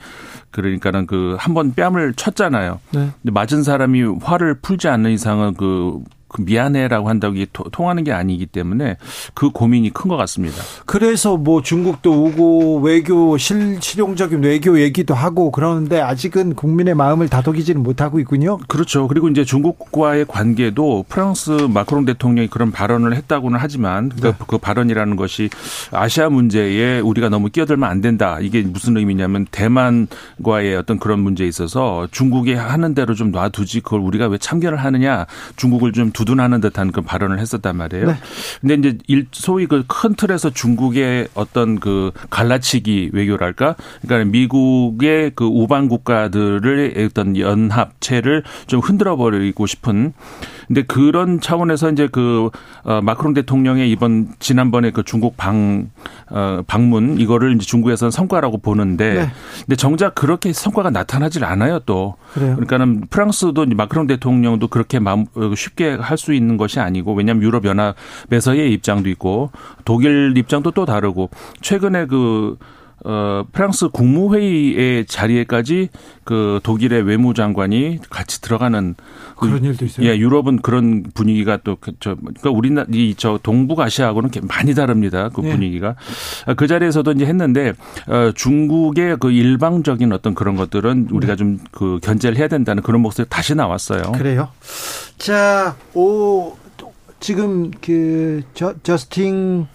그러니까는 0.52 1.06
그 1.08 1.36
한 1.40 1.54
번 1.56 1.74
뺨을 1.74 2.14
쳤잖아요. 2.16 2.80
네. 2.92 3.12
근데 3.22 3.32
맞은 3.32 3.64
사람이 3.64 4.20
화를 4.22 4.60
풀지 4.62 4.88
않는 4.88 5.12
이상은 5.12 5.54
그 5.56 6.02
그 6.36 6.42
미안해라고 6.42 7.10
한다고 7.10 7.36
이게 7.36 7.48
통하는 7.72 8.04
게 8.04 8.12
아니기 8.12 8.46
때문에 8.46 8.98
그 9.34 9.50
고민이 9.50 9.92
큰 9.92 10.06
것 10.06 10.18
같습니다. 10.18 10.58
그래서 10.86 11.36
뭐 11.36 11.62
중국도 11.64 12.26
오고 12.26 12.82
외교 12.82 13.38
실, 13.38 13.78
실용적인 13.82 14.44
외교 14.44 14.80
얘기도 14.80 15.16
하고 15.16 15.50
그러는데 15.50 16.00
아직은 16.00 16.54
국민의 16.54 16.94
마음을 16.94 17.28
다독이지는 17.28 17.82
못하고 17.82 18.20
있군요. 18.20 18.60
그렇죠. 18.68 19.08
그리고 19.08 19.30
이제 19.30 19.44
중국과의 19.44 20.26
관계도 20.28 21.06
프랑스 21.10 21.50
마크롱 21.50 22.06
대통령이 22.06 22.50
그런 22.50 22.72
발언을 22.72 23.16
했다고는 23.16 23.58
하지만 23.60 24.10
그, 24.10 24.22
네. 24.28 24.34
그 24.46 24.58
발언이라는 24.60 25.16
것이 25.16 25.50
아시아 25.92 26.30
문제에 26.30 27.00
우리가 27.00 27.30
너무 27.30 27.50
끼어들면 27.50 27.90
안 27.90 28.02
된다. 28.02 28.38
이게 28.42 28.62
무슨 28.62 28.98
의미냐면 28.98 29.48
대만과의 29.50 30.76
어떤 30.76 31.00
그런 31.00 31.20
문제에 31.20 31.48
있어서 31.48 32.08
중국이 32.12 32.54
하는 32.54 32.94
대로 32.94 33.16
좀 33.16 33.32
놔두지 33.32 33.82
그걸 33.82 34.02
우리가 34.02 34.28
왜 34.28 34.38
참견을 34.38 34.78
하느냐. 34.78 35.26
중국을 35.56 35.94
좀두 35.94 36.25
둔하는 36.26 36.62
듯한 36.62 36.92
그 36.92 37.02
발언을 37.02 37.40
했었단 37.40 37.78
말이에요. 37.78 38.08
네. 38.08 38.16
근데 38.62 38.74
이제 38.76 38.98
일, 39.08 39.28
소위 39.32 39.66
그 39.68 39.86
큰 39.88 40.16
틀에서 40.16 40.50
중국의 40.50 41.30
어떤 41.34 41.80
그 41.80 42.12
갈라치기 42.30 43.12
외교랄까? 43.14 43.76
그러니까 44.02 44.30
미국의 44.32 45.32
그 45.36 45.46
우방 45.46 45.88
국가들을 45.88 47.08
어떤 47.08 47.38
연합체를 47.38 48.44
좀 48.68 48.80
흔들어 48.80 49.16
버리고 49.16 49.66
싶은 49.66 50.14
근데 50.68 50.82
그런 50.82 51.40
차원에서 51.40 51.92
이제 51.92 52.08
그 52.12 52.50
어, 52.84 53.02
마크롱 53.02 53.34
대통령의 53.34 53.90
이번 53.92 54.30
지난번에 54.40 54.92
그 54.92 55.04
중국 55.04 55.38
방 55.38 55.90
어, 56.30 56.62
방문 56.66 57.20
이거를 57.20 57.56
이제 57.56 57.66
중국에서는 57.66 58.12
성과라고 58.12 58.58
보는데 58.58 59.14
네. 59.14 59.30
근데 59.62 59.76
정작 59.76 60.16
그렇게 60.16 60.52
성과가 60.54 60.90
나타나질 60.90 61.46
않아요 61.46 61.80
또. 61.86 62.16
그래요? 62.34 62.56
그러니까는 62.56 63.08
프랑스도 63.10 63.66
마크롱 63.66 64.08
대통령도 64.08 64.68
그렇게 64.68 64.98
어, 64.98 65.26
쉽게 65.56 65.96
할 65.96 66.16
수 66.18 66.34
있는 66.34 66.58
것이 66.58 66.80
아니고 66.80 67.14
왜냐하면 67.14 67.44
유럽 67.44 67.66
연합에서의 67.66 68.72
입장도 68.74 69.10
있고 69.10 69.52
독일 69.84 70.34
입장도 70.38 70.72
또 70.72 70.86
다르고 70.86 71.30
최근에 71.62 72.06
그 72.08 72.58
어, 73.04 73.44
프랑스 73.52 73.90
국무회의의 73.90 75.06
자리에까지 75.06 75.90
그 76.24 76.60
독일의 76.64 77.04
외무장관이 77.04 78.00
같이 78.10 78.42
들어가는 78.42 78.96
그 79.36 79.48
그런 79.48 79.64
일도 79.64 79.86
있어요. 79.86 80.08
예, 80.08 80.18
유럽은 80.18 80.62
그런 80.62 81.04
분위기가 81.14 81.58
또 81.58 81.78
저 82.00 82.16
그러니까 82.16 82.50
우리나라 82.50 82.88
이저 82.92 83.40
동북아시아하고는 83.42 84.30
많이 84.44 84.74
다릅니다. 84.74 85.30
그 85.30 85.42
네. 85.42 85.52
분위기가 85.52 85.96
네. 86.48 86.54
그 86.56 86.68
자리에서도 86.68 87.12
이제 87.12 87.26
했는데 87.26 87.74
어, 88.08 88.32
중국의 88.34 89.18
그 89.20 89.32
일방적인 89.32 90.12
어떤 90.12 90.36
그런 90.36 90.56
것들은 90.56 91.10
우리가 91.12 91.36
네. 91.36 91.38
좀그 91.38 92.00
견제를 92.02 92.38
해야 92.38 92.48
된다는 92.48 92.84
그런 92.84 93.02
목소리 93.02 93.28
다시 93.30 93.56
나왔어요. 93.56 94.12
그래요. 94.14 94.50
자, 95.18 95.76
오 95.94 96.54
지금 97.20 97.72
그 97.82 98.44
저, 98.54 98.74
저스틴 98.84 99.68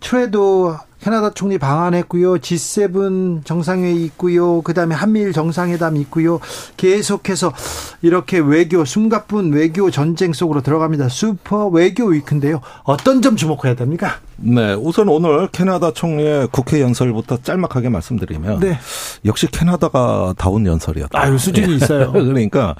트레도 0.00 0.76
캐나다 1.00 1.30
총리 1.30 1.58
방한했고요. 1.58 2.36
G7 2.36 3.44
정상회의 3.44 4.04
있고요. 4.06 4.62
그다음에 4.62 4.94
한미일 4.94 5.32
정상회담 5.32 5.96
있고요. 5.96 6.40
계속해서 6.76 7.52
이렇게 8.02 8.38
외교 8.38 8.84
숨가쁜 8.84 9.52
외교 9.52 9.90
전쟁 9.90 10.32
속으로 10.32 10.60
들어갑니다. 10.60 11.08
슈퍼 11.08 11.68
외교 11.68 12.06
위크인데요. 12.06 12.60
어떤 12.82 13.22
점 13.22 13.36
주목해야 13.36 13.74
됩니까? 13.74 14.16
네, 14.36 14.74
우선 14.74 15.08
오늘 15.08 15.48
캐나다 15.48 15.92
총리의 15.92 16.48
국회 16.52 16.80
연설부터 16.80 17.38
짤막하게 17.42 17.88
말씀드리면 17.88 18.60
네. 18.60 18.78
역시 19.24 19.46
캐나다가 19.50 20.34
다운 20.36 20.66
연설이었다. 20.66 21.18
아유 21.20 21.38
수준이 21.38 21.76
있어요. 21.76 22.12
그러니까 22.18 22.74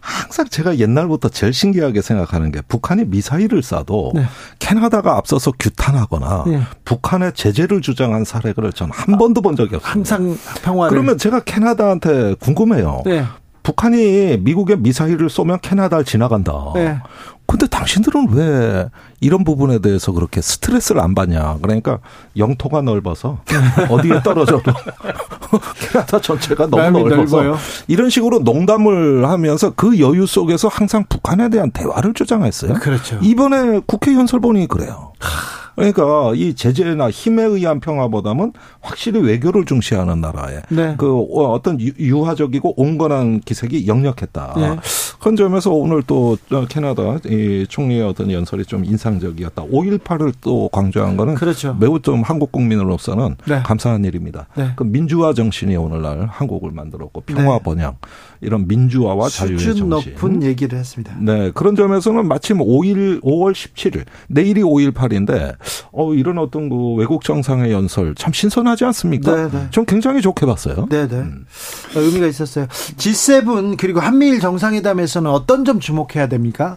항상 0.00 0.46
제가 0.48 0.78
옛날부터 0.78 1.28
제일 1.28 1.52
신기하게 1.52 2.02
생각하는 2.02 2.52
게 2.52 2.60
북한이 2.62 3.04
미사일을 3.06 3.60
쏴도 3.62 4.14
네. 4.14 4.24
캐나다가 4.58 5.16
앞서서 5.16 5.52
규탄하거나 5.58 6.44
네. 6.46 6.62
북한의 6.84 7.32
제재를 7.34 7.80
주장한 7.80 8.24
사례를 8.24 8.72
저는 8.72 8.92
한 8.94 9.18
번도 9.18 9.40
본 9.42 9.56
적이 9.56 9.76
없어요. 9.76 9.92
항상 9.92 10.36
평화를. 10.62 10.90
그러면 10.90 11.18
제가 11.18 11.40
캐나다한테 11.40 12.34
궁금해요. 12.34 13.02
네. 13.04 13.24
북한이 13.62 14.38
미국의 14.38 14.78
미사일을 14.78 15.28
쏘면 15.28 15.60
캐나다를 15.60 16.04
지나간다. 16.04 16.52
네. 16.74 16.98
근데 17.48 17.66
당신들은 17.66 18.28
왜 18.32 18.90
이런 19.20 19.42
부분에 19.42 19.78
대해서 19.78 20.12
그렇게 20.12 20.42
스트레스를 20.42 21.00
안 21.00 21.14
받냐. 21.14 21.56
그러니까 21.62 21.98
영토가 22.36 22.82
넓어서 22.82 23.38
어디에 23.88 24.22
떨어져도 24.22 24.70
캐나다 25.80 26.20
전체가 26.20 26.66
너무 26.66 27.08
넓어서 27.08 27.36
넓어요. 27.38 27.56
이런 27.86 28.10
식으로 28.10 28.40
농담을 28.40 29.26
하면서 29.26 29.70
그 29.70 29.98
여유 29.98 30.26
속에서 30.26 30.68
항상 30.68 31.06
북한에 31.08 31.48
대한 31.48 31.70
대화를 31.70 32.12
주장했어요. 32.12 32.74
그렇죠. 32.74 33.18
이번에 33.22 33.80
국회 33.86 34.12
연설 34.12 34.40
보니 34.40 34.68
그래요. 34.68 35.14
그러니까 35.78 36.32
이 36.34 36.54
제재나 36.54 37.10
힘에 37.10 37.44
의한 37.44 37.80
평화보다는 37.80 38.52
확실히 38.80 39.20
외교를 39.20 39.64
중시하는 39.64 40.20
나라에 40.20 40.62
네. 40.70 40.94
그 40.98 41.20
어떤 41.34 41.78
유화적이고 41.80 42.74
온건한 42.76 43.40
기색이 43.40 43.86
역력했다. 43.86 44.54
네. 44.56 44.76
그런 45.20 45.36
점에서 45.36 45.70
오늘 45.70 46.02
또 46.02 46.36
캐나다 46.68 47.18
이 47.26 47.66
총리의 47.68 48.02
어떤 48.02 48.30
연설이 48.30 48.64
좀 48.64 48.84
인상적이었다. 48.84 49.64
5.18을 49.64 50.32
또 50.40 50.68
강조한 50.68 51.16
거는 51.16 51.34
그렇죠. 51.34 51.76
매우 51.78 52.00
좀 52.00 52.22
한국 52.22 52.52
국민으로서는 52.52 53.36
네. 53.46 53.60
감사한 53.62 54.04
일입니다. 54.04 54.46
네. 54.56 54.70
그 54.76 54.84
민주화 54.84 55.32
정신이 55.32 55.76
오늘날 55.76 56.26
한국을 56.30 56.72
만들었고 56.72 57.20
평화 57.22 57.58
네. 57.58 57.62
번영 57.62 57.96
이런 58.40 58.68
민주화와 58.68 59.28
자유의 59.28 59.58
정신. 59.58 59.88
높은 59.88 60.42
얘기를 60.42 60.78
했습니다. 60.78 61.16
네. 61.20 61.50
그런 61.54 61.74
점에서는 61.74 62.26
마침 62.26 62.58
5일 62.58 63.22
5월 63.22 63.52
17일 63.52 64.04
내일이 64.28 64.62
5.18인데 64.62 65.56
어 65.92 66.14
이런 66.14 66.38
어떤 66.38 66.68
그 66.68 66.94
외국 66.94 67.24
정상의 67.24 67.72
연설 67.72 68.14
참 68.14 68.32
신선하지 68.32 68.84
않습니까? 68.86 69.34
네, 69.34 69.50
네. 69.50 69.66
좀 69.70 69.84
굉장히 69.84 70.20
좋게 70.20 70.46
봤어요. 70.46 70.86
네, 70.90 71.08
네. 71.08 71.16
음. 71.16 71.46
의미가 71.94 72.26
있었어요. 72.26 72.66
G7 72.68 73.76
그리고 73.78 74.00
한미일 74.00 74.40
정상회담에서는 74.40 75.30
어떤 75.30 75.64
점 75.64 75.80
주목해야 75.80 76.28
됩니까? 76.28 76.76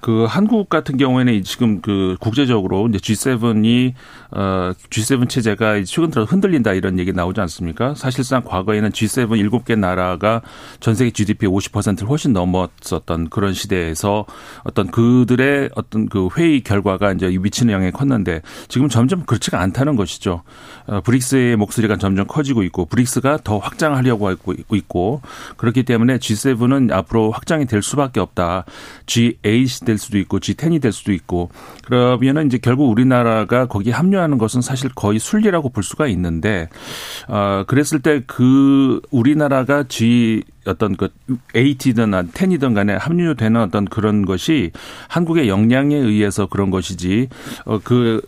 그 0.00 0.26
한국 0.28 0.68
같은 0.68 0.96
경우에는 0.96 1.42
지금 1.42 1.80
그 1.80 2.16
국제적으로 2.20 2.86
이제 2.88 2.98
G7이 2.98 3.94
어 4.30 4.72
G7 4.90 5.28
체제가 5.28 5.82
최근 5.84 6.10
들어 6.10 6.24
흔들린다 6.24 6.72
이런 6.74 6.98
얘기 6.98 7.12
나오지 7.12 7.40
않습니까? 7.40 7.94
사실상 7.94 8.42
과거에는 8.44 8.90
G7 8.90 9.28
7개 9.50 9.76
나라가 9.78 10.42
전 10.80 10.94
세계 10.94 11.10
GDP의 11.10 11.50
50%를 11.50 12.08
훨씬 12.08 12.32
넘었었던 12.32 13.30
그런 13.30 13.54
시대에서 13.54 14.26
어떤 14.62 14.90
그들의 14.90 15.70
어떤 15.74 16.08
그 16.08 16.28
회의 16.36 16.60
결과가 16.60 17.12
이제 17.12 17.26
미치는 17.28 17.72
영향이 17.72 17.92
컸는데 17.92 18.42
지금 18.68 18.88
점점 18.88 19.24
그렇지가 19.24 19.60
않다는 19.60 19.96
것이죠. 19.96 20.42
어 20.86 21.00
브릭스의 21.00 21.56
목소리가 21.56 21.96
점점 21.96 22.26
커지고 22.26 22.62
있고 22.62 22.86
브릭스가 22.86 23.38
더 23.42 23.58
확장하려고 23.58 24.28
하고 24.28 24.54
있고 24.72 25.22
그렇기 25.56 25.82
때문에 25.82 26.18
G7은 26.18 26.92
앞으로 26.92 27.32
확장이 27.32 27.66
될 27.66 27.82
수밖에 27.82 28.20
없다. 28.20 28.64
G8 29.06 29.87
될 29.88 29.98
수도 29.98 30.18
있고 30.18 30.38
G10이 30.38 30.80
될 30.82 30.92
수도 30.92 31.12
있고 31.12 31.50
그러면은 31.84 32.46
이제 32.46 32.58
결국 32.58 32.90
우리나라가 32.90 33.66
거기에 33.66 33.92
합류하는 33.94 34.36
것은 34.38 34.60
사실 34.60 34.90
거의 34.94 35.18
순리라고 35.18 35.70
볼 35.70 35.82
수가 35.82 36.06
있는데 36.08 36.68
어 37.26 37.64
그랬을 37.66 38.00
때 38.00 38.22
그 38.26 39.00
우리나라가 39.10 39.84
G 39.84 40.42
어떤 40.66 40.96
그 40.96 41.08
에이티든 41.54 42.10
10이든 42.10 42.74
간에 42.74 42.94
합류되는 42.94 43.60
어떤 43.60 43.84
그런 43.86 44.24
것이 44.24 44.70
한국의 45.08 45.48
역량에 45.48 45.96
의해서 45.96 46.46
그런 46.46 46.70
것이지 46.70 47.28
어그 47.64 48.20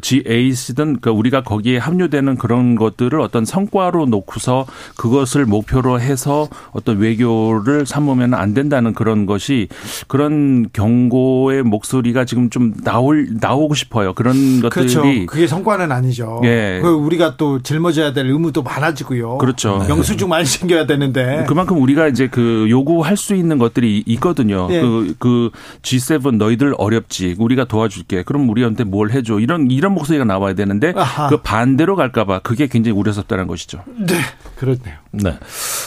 GAC든 0.00 1.00
그 1.00 1.10
우리가 1.10 1.42
거기에 1.42 1.78
합류되는 1.78 2.36
그런 2.36 2.74
것들을 2.74 3.20
어떤 3.20 3.44
성과로 3.44 4.06
놓고서 4.06 4.66
그것을 4.96 5.46
목표로 5.46 6.00
해서 6.00 6.48
어떤 6.72 6.98
외교를 6.98 7.86
삼으면 7.86 8.34
안 8.34 8.54
된다는 8.54 8.94
그런 8.94 9.26
것이 9.26 9.68
그런 10.08 10.68
경고의 10.72 11.62
목소리가 11.62 12.24
지금 12.24 12.50
좀 12.50 12.74
나올 12.82 13.28
나오고 13.40 13.74
싶어요. 13.74 14.14
그런 14.14 14.60
것들이 14.60 14.68
그렇죠. 14.70 15.02
그게 15.26 15.46
성과는 15.46 15.92
아니죠. 15.92 16.40
예. 16.44 16.80
그 16.82 16.88
우리가 16.88 17.36
또 17.36 17.62
짊어져야 17.62 18.12
될 18.12 18.26
의무도 18.26 18.62
많아지고요. 18.62 19.38
그렇죠. 19.38 19.84
영수증 19.88 20.28
많이 20.28 20.44
챙겨야 20.44 20.86
되는데 20.86 21.44
그만큼 21.48 21.80
우리가 21.80 22.08
이제 22.08 22.28
그 22.28 22.66
요구할 22.68 23.16
수 23.16 23.34
있는 23.34 23.58
것들이 23.58 24.02
있거든요. 24.06 24.68
예. 24.70 24.80
그, 24.80 25.14
그 25.18 25.50
G7 25.82 26.36
너희들 26.36 26.74
어렵지. 26.78 27.36
우리가 27.38 27.64
도와줄게. 27.64 28.22
그럼 28.22 28.48
우리한테 28.48 28.84
뭘 28.84 29.10
해줘. 29.10 29.40
이런 29.40 29.70
이런 29.74 29.92
목소리가 29.92 30.24
나와야 30.24 30.54
되는데 30.54 30.92
아하. 30.96 31.28
그 31.28 31.38
반대로 31.42 31.96
갈까봐 31.96 32.38
그게 32.40 32.68
굉장히 32.68 32.96
우려스럽다는 32.96 33.46
것이죠. 33.46 33.82
네, 33.98 34.14
그렇네요. 34.56 34.94
네. 35.10 35.36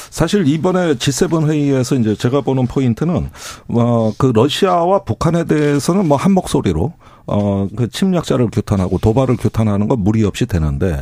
사실 0.09 0.47
이번에 0.47 0.95
G7 0.95 1.47
회의에서 1.47 1.95
이제 1.95 2.15
제가 2.15 2.41
보는 2.41 2.67
포인트는 2.67 3.29
어그 3.69 4.31
러시아와 4.33 5.03
북한에 5.03 5.45
대해서는 5.45 6.07
뭐 6.07 6.17
한 6.17 6.31
목소리로 6.31 6.93
어, 7.27 7.67
그 7.75 7.89
침략자를 7.89 8.49
규탄하고 8.49 8.97
도발을 8.99 9.35
규탄하는 9.37 9.87
건 9.89 9.99
무리 9.99 10.23
없이 10.23 10.45
되는데 10.45 10.97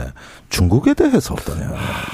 중국에 0.49 0.95
대해서 0.95 1.35
어떠냐. 1.35 1.71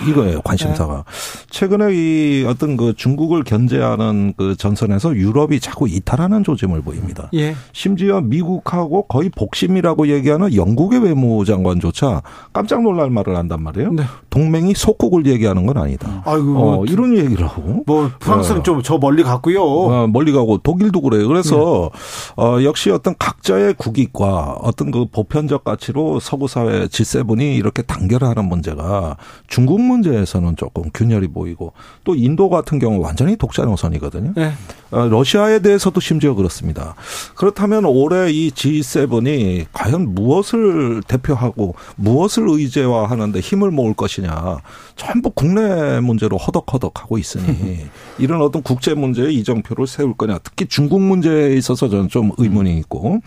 이거예요, 0.10 0.42
관심사가. 0.42 1.06
네. 1.06 1.48
최근에 1.50 1.94
이 1.94 2.46
어떤 2.48 2.76
그 2.76 2.94
중국을 2.96 3.44
견제하는 3.44 4.34
그 4.36 4.56
전선에서 4.58 5.16
유럽이 5.16 5.60
자꾸 5.60 5.88
이탈하는 5.88 6.44
조짐을 6.44 6.82
보입니다. 6.82 7.30
예. 7.34 7.56
심지어 7.72 8.20
미국하고 8.20 9.04
거의 9.04 9.30
복심이라고 9.30 10.08
얘기하는 10.10 10.56
영국의 10.56 11.04
외무장관조차 11.04 12.22
깜짝 12.52 12.82
놀랄 12.82 13.10
말을 13.10 13.38
한단 13.38 13.64
말이에요. 13.64 13.94
네. 13.94 14.04
동맹이 14.30 14.74
속국을 14.76 15.26
얘기하는 15.26 15.66
건 15.66 15.78
아니다. 15.78 16.22
아이고, 16.26 16.52
어, 16.52 16.76
뭐, 16.76 16.86
이런 16.86 17.16
얘기를 17.18 17.48
하고. 17.48 17.84
뭐 17.86 18.10
프랑스는 18.20 18.58
네. 18.58 18.64
좀저 18.64 18.98
멀리 18.98 19.24
갔고요. 19.24 19.64
어, 19.64 20.08
멀리 20.08 20.32
가고 20.32 20.58
독일도 20.58 21.00
그래요. 21.02 21.28
그래서 21.28 21.92
네. 21.94 22.44
어, 22.44 22.64
역시 22.64 22.92
어떤 22.92 23.16
각자의 23.18 23.76
국이 23.78 24.01
국익과 24.02 24.58
어떤 24.62 24.92
그 24.92 25.06
보편적 25.06 25.64
가치로 25.64 26.20
서구 26.20 26.48
사회 26.48 26.88
G7이 26.88 27.56
이렇게 27.56 27.82
단결하는 27.82 28.46
문제가 28.46 29.18
중국 29.48 29.82
문제에서는 29.82 30.56
조금 30.56 30.90
균열이 30.94 31.28
보이고 31.28 31.74
또 32.04 32.16
인도 32.16 32.50
같은 32.50 32.80
경우 32.80 33.00
완전히 33.00 33.36
독자 33.36 33.64
노선이거든요. 33.64 34.34
네. 34.36 34.54
어, 34.92 35.08
러시아에 35.08 35.60
대해서도 35.60 36.00
심지어 36.00 36.34
그렇습니다. 36.34 36.96
그렇다면 37.36 37.86
올해 37.86 38.32
이 38.32 38.52
G7이 38.52 39.68
과연 39.72 40.14
무엇을 40.16 41.04
대표하고 41.08 41.76
무엇을 41.96 42.48
의제화하는데 42.48 43.40
힘을 43.40 43.72
모을 43.72 43.94
것이냐 43.94 44.60
전부 44.96 45.30
국내 45.32 46.00
문제로 46.00 46.38
허덕허덕하고 46.38 47.18
있으니 47.18 47.86
이런 48.20 48.42
어떤 48.42 48.62
국제 48.62 48.94
문제에 48.94 49.32
이정표를 49.32 49.88
세울 49.88 50.14
거냐 50.16 50.40
특히 50.44 50.66
중국 50.68 51.02
문제에 51.02 51.56
있어서 51.56 51.90
저는 51.90 52.10
좀 52.10 52.32
의문이 52.38 52.78
있고 52.80 53.22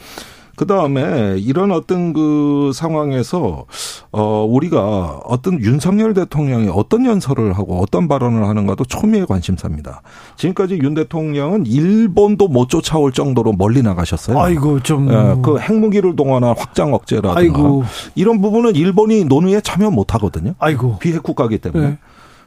그 0.56 0.66
다음에 0.66 1.36
이런 1.38 1.72
어떤 1.72 2.12
그 2.12 2.70
상황에서 2.74 3.66
어 4.12 4.46
우리가 4.48 5.20
어떤 5.24 5.60
윤석열 5.60 6.14
대통령이 6.14 6.70
어떤 6.72 7.06
연설을 7.06 7.52
하고 7.54 7.80
어떤 7.80 8.08
발언을 8.08 8.46
하는가도 8.46 8.84
초미의 8.84 9.26
관심사입니다. 9.26 10.02
지금까지 10.36 10.78
윤 10.82 10.94
대통령은 10.94 11.66
일본도 11.66 12.48
못 12.48 12.68
쫓아올 12.68 13.12
정도로 13.12 13.52
멀리 13.52 13.82
나가셨어요. 13.82 14.38
아이고 14.38 14.80
좀. 14.80 15.08
예, 15.10 15.40
그 15.42 15.58
핵무기를 15.58 16.16
동원한 16.16 16.54
확장 16.56 16.94
억제라든가 16.94 17.38
아이고. 17.38 17.84
이런 18.14 18.40
부분은 18.40 18.76
일본이 18.76 19.24
논의에 19.24 19.60
참여 19.60 19.90
못 19.90 20.14
하거든요. 20.14 20.54
아이고. 20.58 20.98
비핵 20.98 21.22
국가기 21.22 21.58
때문에. 21.58 21.86
네. 21.88 21.98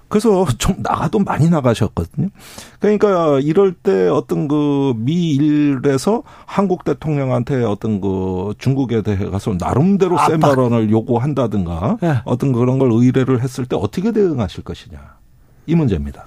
그래서 0.07 0.45
좀 0.57 0.77
나가도 0.79 1.19
많이 1.19 1.49
나가셨거든요. 1.49 2.29
그러니까 2.79 3.39
이럴 3.39 3.73
때 3.73 4.07
어떤 4.07 4.47
그 4.47 4.93
미일에서 4.97 6.23
한국 6.45 6.83
대통령한테 6.83 7.63
어떤 7.63 8.01
그 8.01 8.53
중국에 8.57 9.01
대해 9.01 9.25
가서 9.25 9.55
나름대로 9.59 10.17
센 10.17 10.35
압박. 10.35 10.49
발언을 10.49 10.89
요구한다든가 10.91 11.97
네. 12.01 12.15
어떤 12.25 12.51
그런 12.51 12.79
걸 12.79 12.91
의뢰를 12.91 13.41
했을 13.41 13.65
때 13.65 13.75
어떻게 13.75 14.11
대응하실 14.11 14.63
것이냐. 14.63 15.16
이 15.69 15.75
문제입니다. 15.75 16.23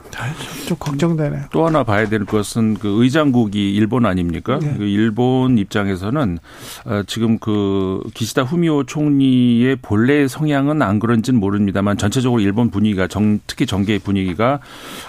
좀 0.66 0.76
걱정되네요. 0.78 1.44
또 1.50 1.66
하나 1.66 1.82
봐야 1.82 2.06
될 2.08 2.26
것은 2.26 2.74
그 2.74 3.02
의장국이 3.02 3.72
일본 3.74 4.04
아닙니까? 4.04 4.58
네. 4.60 4.74
그 4.76 4.84
일본 4.84 5.56
입장에서는 5.56 6.38
어, 6.84 7.02
지금 7.06 7.38
그 7.38 8.02
기시다 8.12 8.42
후미오 8.42 8.84
총리의 8.84 9.76
본래 9.76 10.28
성향은 10.28 10.82
안 10.82 10.98
그런지는 10.98 11.40
모릅니다만 11.40 11.96
전체적으로 11.96 12.40
일본 12.42 12.70
분위기가 12.70 13.06
정, 13.08 13.40
특히 13.46 13.64
정계의 13.64 14.00
분위기가 14.00 14.60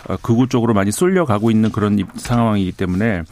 어, 0.07 0.15
극우 0.21 0.47
쪽으로 0.47 0.73
많이 0.73 0.91
쏠려가고 0.91 1.51
있는 1.51 1.71
그런 1.71 1.99
입- 1.99 2.07
상황이기 2.15 2.71
때문에 2.71 3.23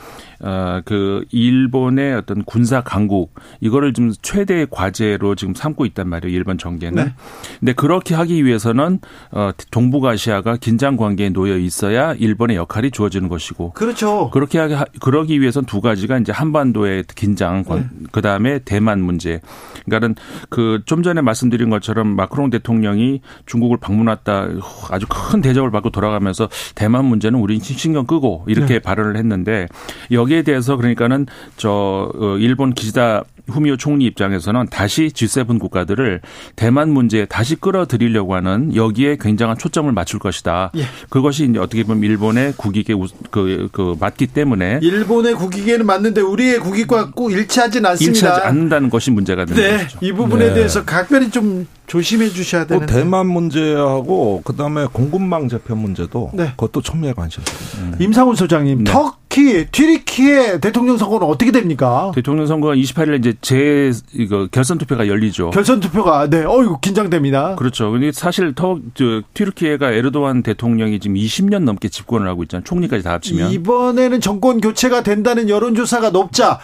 어, 0.42 0.82
그 0.86 1.24
일본의 1.32 2.14
어떤 2.16 2.44
군사 2.44 2.82
강국 2.82 3.34
이거를 3.62 3.94
지금 3.94 4.12
최대의 4.22 4.68
과제로 4.70 5.36
지금 5.36 5.54
삼고 5.54 5.86
있단 5.88 6.08
말이에요. 6.10 6.36
일본 6.36 6.58
정계는. 6.58 7.06
네. 7.06 7.14
근데 7.60 7.74
그렇게 7.74 8.16
하기 8.16 8.44
위해서는 8.46 9.00
어, 9.32 9.52
동북아시아가 9.72 10.58
긴장 10.58 10.89
관계에 10.98 11.30
놓여 11.30 11.58
있어야 11.58 12.14
일본의 12.14 12.58
역할이 12.58 12.92
주어지는 12.92 13.30
것이고 13.30 13.72
그렇죠. 13.72 14.30
그렇게 14.32 14.60
하기 14.60 14.76
그러기 15.00 15.40
위해선 15.40 15.66
두 15.66 15.82
가지가 15.82 16.18
이제 16.18 16.32
한반도의 16.32 17.06
긴장, 17.16 17.64
그 18.12 18.22
다음에 18.22 18.60
대만 18.60 19.02
문제. 19.02 19.40
그러니까는 19.86 20.16
그 20.50 20.80
좀 20.90 21.04
전에 21.04 21.22
말씀드린 21.22 21.70
것처럼 21.70 22.16
마크롱 22.16 22.50
대통령이 22.50 23.22
중국을 23.46 23.78
방문했다 23.78 24.48
아주 24.90 25.06
큰 25.08 25.40
대접을 25.42 25.70
받고 25.72 25.92
돌아가면서 25.92 26.50
대만 26.74 27.06
문제는 27.06 27.40
우리 27.40 27.60
신경 27.60 28.08
끄고 28.08 28.44
이렇게 28.48 28.80
발언을 28.80 29.18
했는데 29.18 29.68
여기에 30.12 30.42
대해서 30.42 30.78
그러니까는 30.78 31.28
저 31.58 32.12
어, 32.16 32.38
일본 32.40 32.74
기시다 32.74 33.24
후미오 33.50 33.78
총리 33.78 34.06
입장에서는 34.06 34.68
다시 34.68 35.08
G7 35.08 35.60
국가들을 35.60 36.22
대만 36.56 36.90
문제에 36.92 37.26
다시 37.26 37.56
끌어들이려고 37.56 38.36
하는 38.36 38.76
여기에 38.76 39.18
굉장한 39.20 39.58
초점을 39.58 39.92
맞출 39.92 40.20
것이다. 40.20 40.72
예. 40.80 40.84
그것이 41.10 41.46
이제 41.50 41.60
어떻게 41.60 41.84
보면 41.84 42.04
일본의 42.04 42.54
국익에 42.58 42.94
우- 42.94 43.08
그, 43.32 43.70
그 43.72 43.96
맞기 44.00 44.28
때문에 44.28 44.80
일본의 44.82 45.36
국익에는 45.36 45.86
맞는데 45.86 46.22
우리의 46.22 46.60
국익과 46.60 47.12
꼭 47.12 47.32
일치하진 47.32 47.86
않습니다. 47.86 48.10
일치하지 48.12 48.42
않는다는 48.48 48.90
것이 48.90 49.12
문제가 49.12 49.46
되는 49.46 49.62
네, 49.62 49.78
것이죠. 49.84 50.00
이 50.02 50.12
부분에 50.12 50.48
네. 50.50 50.54
대해서 50.56 50.84
각별히 50.86 51.30
좀 51.30 51.68
조심해 51.90 52.30
주셔야 52.30 52.66
또 52.66 52.76
되는데. 52.76 52.94
대만 52.94 53.28
문제하고 53.28 54.42
그다음에 54.46 54.86
공급망 54.94 55.50
재편 55.50 55.80
문제도 55.80 56.30
네. 56.34 56.52
그것도 56.52 56.82
첨예에 56.82 57.14
관심사입니다. 57.14 58.04
임상훈 58.04 58.36
소장님, 58.36 58.84
네. 58.84 58.92
터키, 58.92 59.66
튀르키의 59.72 60.62
대통령 60.62 60.98
선거는 60.98 61.26
어떻게 61.26 61.52
됩니까? 61.52 62.12
대통령 62.14 62.46
선거가 62.46 62.76
28일에 62.76 63.20
이제 63.20 63.34
재 63.42 63.92
이거 64.14 64.48
결선 64.52 64.78
투표가 64.78 65.08
열리죠. 65.08 65.50
결선 65.50 65.80
투표가 65.80 66.30
네, 66.30 66.46
어이구 66.46 66.80
긴장됩니다. 66.80 67.56
그렇죠. 67.56 67.90
근데 67.92 68.12
사실 68.12 68.54
터 68.54 68.78
저, 68.94 69.24
튀르키예가 69.34 69.92
에르도안 69.92 70.44
대통령이 70.44 71.00
지금 71.00 71.16
20년 71.16 71.64
넘게 71.64 71.90
집권을 71.90 72.28
하고 72.28 72.44
있잖아요. 72.44 72.64
총리까지 72.66 73.04
다 73.04 73.14
합치면. 73.14 73.52
이번에는 73.52 74.22
정권 74.22 74.62
교체가 74.62 75.02
된다는 75.02 75.50
여론조사가 75.50 76.12
높자 76.12 76.60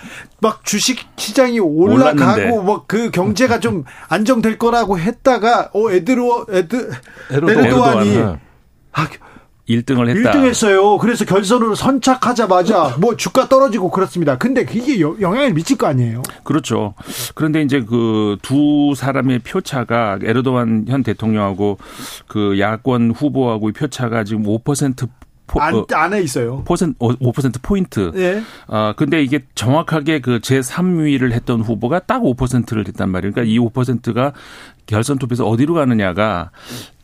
막 0.45 0.63
주식 0.63 0.99
시장이 1.17 1.59
올라가고 1.59 2.21
올랐는데. 2.21 2.57
뭐그 2.63 3.09
경제가 3.11 3.59
좀 3.59 3.83
안정될 4.09 4.59
거라고 4.59 4.99
했다가 4.99 5.71
어 5.73 5.89
에드로 5.91 6.45
에드 6.51 6.91
에르도안. 7.31 7.57
에르도안이 7.65 8.17
아, 8.93 9.07
1등을 9.67 10.07
했다. 10.15 10.31
1등 10.31 10.45
했어요. 10.45 10.99
그래서 10.99 11.25
결선으로 11.25 11.73
선착하자마자 11.73 12.97
뭐 12.99 13.17
주가 13.17 13.49
떨어지고 13.49 13.89
그렇습니다. 13.89 14.37
근데 14.37 14.63
그게 14.63 15.01
여- 15.01 15.15
영향을 15.19 15.53
미칠 15.55 15.75
거 15.77 15.87
아니에요. 15.87 16.21
그렇죠. 16.43 16.93
그런데 17.33 17.63
이제 17.63 17.81
그 17.81 18.37
두 18.43 18.93
사람의 18.95 19.39
표차가 19.39 20.19
에르도안 20.23 20.85
현 20.87 21.01
대통령하고 21.01 21.79
그 22.27 22.59
야권 22.59 23.11
후보하고의 23.17 23.73
표차가 23.73 24.23
지금 24.23 24.43
5% 24.43 25.09
포, 25.47 25.61
안, 25.61 25.75
어, 25.75 25.85
안에 25.93 26.21
있어요. 26.21 26.63
퍼센트 26.65 26.97
5% 26.97 27.61
포인트. 27.61 28.11
예. 28.15 28.41
아 28.67 28.93
근데 28.97 29.21
이게 29.23 29.39
정확하게 29.55 30.19
그 30.21 30.39
제 30.41 30.59
3위를 30.59 31.31
했던 31.31 31.61
후보가 31.61 31.99
딱 31.99 32.21
5%를 32.21 32.87
했단 32.87 33.09
말이에요. 33.09 33.33
그러니까 33.33 33.51
이 33.51 33.57
5%가 33.59 34.33
결선 34.85 35.17
투표에서 35.17 35.47
어디로 35.47 35.73
가느냐가 35.75 36.51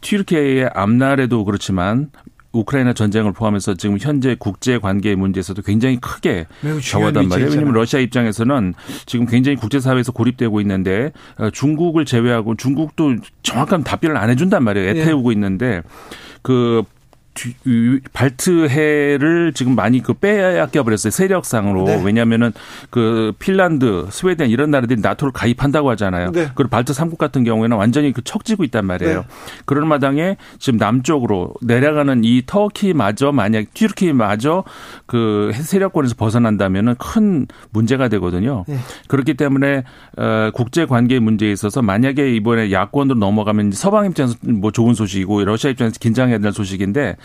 튀르키예의 0.01 0.69
앞날에도 0.73 1.43
그렇지만 1.45 2.09
우크라이나 2.53 2.91
전쟁을 2.93 3.31
포함해서 3.31 3.75
지금 3.75 3.97
현재 3.99 4.35
국제 4.37 4.77
관계 4.77 5.15
문제에서도 5.15 5.61
굉장히 5.61 5.97
크게 6.01 6.47
저하단 6.83 7.29
말이에요. 7.29 7.49
왜냐하면. 7.49 7.73
러시아 7.73 7.99
입장에서는 8.01 8.73
지금 9.05 9.25
굉장히 9.25 9.55
국제사회에서 9.55 10.11
고립되고 10.11 10.59
있는데 10.61 11.11
어, 11.37 11.49
중국을 11.49 12.03
제외하고 12.05 12.55
중국도 12.57 13.15
정확한 13.43 13.83
답변을 13.85 14.17
안 14.17 14.29
해준단 14.29 14.63
말이에요. 14.63 14.87
예. 14.97 15.01
애태우고 15.01 15.31
있는데 15.31 15.81
그 16.41 16.83
뒤- 17.33 17.99
발트해를 18.13 19.53
지금 19.53 19.75
많이 19.75 20.01
그 20.01 20.13
빼앗겨 20.13 20.83
버렸어요 20.83 21.11
세력상으로 21.11 21.85
네. 21.85 22.01
왜냐하면은 22.03 22.51
그 22.89 23.33
핀란드, 23.39 24.07
스웨덴 24.09 24.49
이런 24.49 24.71
나라들이 24.71 24.99
나토를 25.01 25.31
가입한다고 25.31 25.89
하잖아요. 25.91 26.31
네. 26.31 26.49
그리고 26.55 26.69
발트 26.69 26.93
삼국 26.93 27.17
같은 27.17 27.43
경우에는 27.43 27.77
완전히 27.77 28.11
그 28.11 28.21
척지고 28.23 28.63
있단 28.65 28.85
말이에요. 28.85 29.19
네. 29.21 29.27
그런 29.65 29.87
마당에 29.87 30.37
지금 30.59 30.77
남쪽으로 30.77 31.53
내려가는 31.61 32.21
이 32.23 32.43
터키마저 32.45 33.31
만약 33.31 33.73
튀르키마저 33.73 34.63
그 35.05 35.51
세력권에서 35.53 36.15
벗어난다면은 36.15 36.95
큰 36.95 37.47
문제가 37.71 38.07
되거든요. 38.09 38.65
네. 38.67 38.77
그렇기 39.07 39.35
때문에 39.35 39.83
어, 40.17 40.51
국제 40.53 40.85
관계 40.85 41.19
문제에 41.19 41.51
있어서 41.51 41.81
만약에 41.81 42.33
이번에 42.35 42.71
야권으로 42.71 43.17
넘어가면 43.19 43.71
서방 43.71 44.05
입장에서 44.07 44.35
뭐 44.41 44.71
좋은 44.71 44.93
소식이고 44.93 45.43
러시아 45.45 45.71
입장에서 45.71 45.97
긴장해야 45.99 46.39
될 46.39 46.51
소식인데 46.51 47.15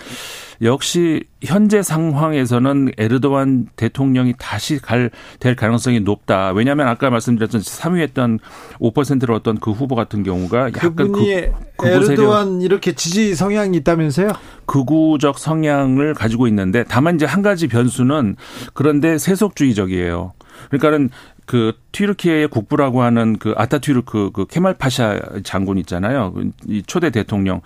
역시 0.62 1.24
현재 1.42 1.82
상황에서는 1.82 2.92
에르도안 2.96 3.68
대통령이 3.76 4.34
다시 4.38 4.78
갈 4.78 5.10
될 5.38 5.54
가능성이 5.54 6.00
높다. 6.00 6.50
왜냐하면 6.52 6.88
아까 6.88 7.10
말씀드렸던 7.10 7.60
3위 7.60 8.00
했던 8.00 8.38
5%를 8.80 9.34
얻던 9.34 9.58
그 9.60 9.70
후보 9.70 9.94
같은 9.94 10.22
경우가 10.22 10.70
약간 10.76 11.12
그, 11.12 11.24
세력, 11.24 11.54
에르도안 11.82 12.62
이렇게 12.62 12.92
지지 12.92 13.34
성향이 13.34 13.76
있다면서요? 13.78 14.32
극우적 14.66 15.38
성향을 15.38 16.14
가지고 16.14 16.46
있는데 16.48 16.84
다만 16.88 17.16
이제 17.16 17.26
한 17.26 17.42
가지 17.42 17.68
변수는 17.68 18.36
그런데 18.74 19.18
세속주의적이에요. 19.18 20.32
그러니까는 20.70 21.10
그 21.46 21.72
튀르키예의 21.92 22.48
국부라고 22.48 23.02
하는 23.02 23.38
그 23.38 23.54
아타튀르크 23.56 24.30
그 24.32 24.46
케말 24.46 24.74
파샤 24.74 25.20
장군 25.44 25.78
있잖아요. 25.78 26.34
그이 26.34 26.82
초대 26.86 27.10
대통령 27.10 27.60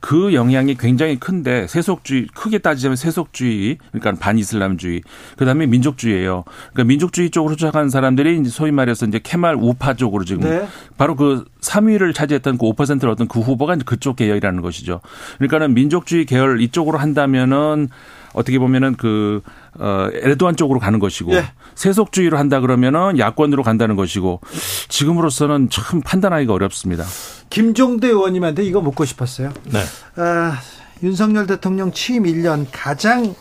그 0.00 0.32
영향이 0.32 0.76
굉장히 0.76 1.18
큰데 1.18 1.66
세속주의 1.66 2.28
크게 2.34 2.58
따지자면 2.58 2.96
세속주의 2.96 3.78
그러니까 3.92 4.12
반이슬람주의 4.22 5.02
그다음에 5.36 5.66
민족주의예요. 5.66 6.44
그러니까 6.72 6.84
민족주의 6.84 7.30
쪽으로 7.30 7.56
추락하는 7.56 7.90
사람들이 7.90 8.38
이제 8.38 8.48
소위 8.48 8.70
말해서 8.70 9.06
이제 9.06 9.20
케말 9.22 9.56
우파 9.56 9.94
쪽으로 9.94 10.24
지금 10.24 10.44
네. 10.48 10.66
바로 10.96 11.16
그 11.16 11.44
3위를 11.60 12.14
차지했던 12.14 12.58
그 12.58 12.66
5%를 12.66 13.10
얻은 13.10 13.26
그 13.26 13.40
후보가 13.40 13.74
이제 13.74 13.82
그쪽 13.84 14.16
계열이라는 14.16 14.62
것이죠. 14.62 15.00
그러니까는 15.38 15.74
민족주의 15.74 16.24
계열 16.24 16.60
이쪽으로 16.60 16.98
한다면은 16.98 17.88
어떻게 18.36 18.58
보면은 18.58 18.96
그, 18.96 19.40
어, 19.78 20.08
에르도안 20.12 20.56
쪽으로 20.56 20.78
가는 20.78 20.98
것이고 20.98 21.32
예. 21.32 21.46
세속주의로 21.74 22.36
한다 22.36 22.60
그러면은 22.60 23.18
야권으로 23.18 23.62
간다는 23.62 23.96
것이고 23.96 24.40
지금으로서는 24.88 25.70
참 25.70 26.02
판단하기가 26.02 26.52
어렵습니다. 26.52 27.04
김종대 27.48 28.08
의원님한테 28.08 28.62
이거 28.64 28.82
묻고 28.82 29.06
싶었어요. 29.06 29.52
네. 29.64 29.80
아, 30.16 30.58
윤석열 31.02 31.46
대통령 31.46 31.92
취임 31.92 32.24
1년 32.24 32.66
가장 32.70 33.34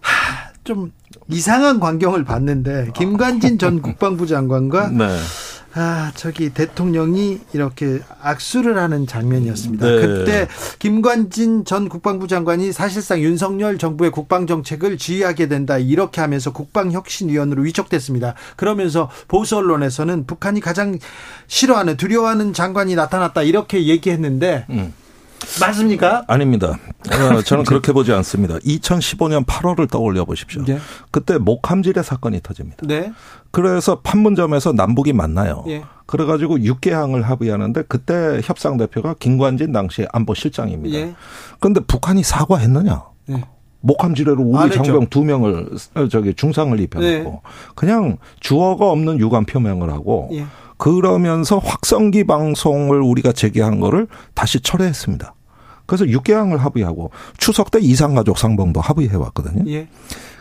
하, 0.00 0.50
좀 0.64 0.90
이상한 1.28 1.78
광경을 1.78 2.24
봤는데 2.24 2.90
김관진 2.96 3.58
전 3.58 3.80
국방부 3.82 4.26
장관과 4.26 4.88
네. 4.88 5.06
아, 5.74 6.10
저기 6.16 6.50
대통령이 6.50 7.40
이렇게 7.52 8.00
악수를 8.20 8.76
하는 8.76 9.06
장면이었습니다. 9.06 9.86
네. 9.86 10.00
그때 10.00 10.48
김관진 10.80 11.64
전 11.64 11.88
국방부 11.88 12.26
장관이 12.26 12.72
사실상 12.72 13.20
윤석열 13.20 13.78
정부의 13.78 14.10
국방 14.10 14.46
정책을 14.46 14.98
지휘하게 14.98 15.48
된다 15.48 15.78
이렇게 15.78 16.20
하면서 16.20 16.52
국방혁신위원으로 16.52 17.62
위촉됐습니다. 17.62 18.34
그러면서 18.56 19.10
보수 19.28 19.56
언론에서는 19.56 20.26
북한이 20.26 20.60
가장 20.60 20.98
싫어하는 21.46 21.96
두려워하는 21.96 22.52
장관이 22.52 22.96
나타났다 22.96 23.42
이렇게 23.42 23.86
얘기했는데 23.86 24.66
음. 24.70 24.92
맞습니까? 25.60 26.24
아닙니다. 26.26 26.78
어, 27.10 27.42
저는 27.42 27.64
그렇게 27.66 27.92
보지 27.92 28.12
않습니다. 28.12 28.56
2015년 28.58 29.44
8월을 29.44 29.90
떠올려 29.90 30.24
보십시오. 30.24 30.64
네. 30.64 30.78
그때 31.10 31.38
목함질의 31.38 32.04
사건이 32.04 32.40
터집니다. 32.42 32.86
네. 32.86 33.12
그래서 33.50 34.00
판문점에서 34.00 34.72
남북이 34.72 35.12
만나요. 35.12 35.64
예. 35.68 35.82
그래가지고 36.06 36.58
6개항을 36.58 37.22
합의하는데 37.22 37.82
그때 37.88 38.40
협상 38.44 38.76
대표가 38.76 39.14
김관진 39.18 39.72
당시 39.72 40.06
안보실장입니다. 40.12 40.96
예. 40.96 41.14
그런데 41.58 41.80
북한이 41.80 42.22
사과했느냐? 42.22 43.02
예. 43.30 43.44
목함지뢰로 43.80 44.42
우리 44.42 44.58
안 44.58 44.68
했죠. 44.68 44.82
장병 44.84 45.06
두 45.08 45.24
명을 45.24 45.70
어, 45.94 46.08
저기 46.08 46.34
중상을 46.34 46.78
입혀놓고 46.78 47.30
네. 47.30 47.40
그냥 47.74 48.18
주어가 48.40 48.90
없는 48.90 49.18
유감 49.18 49.46
표명을 49.46 49.90
하고 49.90 50.28
예. 50.32 50.44
그러면서 50.80 51.58
확성기 51.58 52.24
방송을 52.24 53.02
우리가 53.02 53.32
제기한 53.32 53.80
거를 53.80 54.08
다시 54.32 54.60
철회했습니다. 54.60 55.34
그래서 55.84 56.06
6개항을 56.06 56.56
합의하고 56.56 57.10
추석 57.36 57.70
때 57.70 57.78
이상가족 57.80 58.38
상봉도 58.38 58.80
합의해 58.80 59.14
왔거든요. 59.14 59.70
예. 59.70 59.88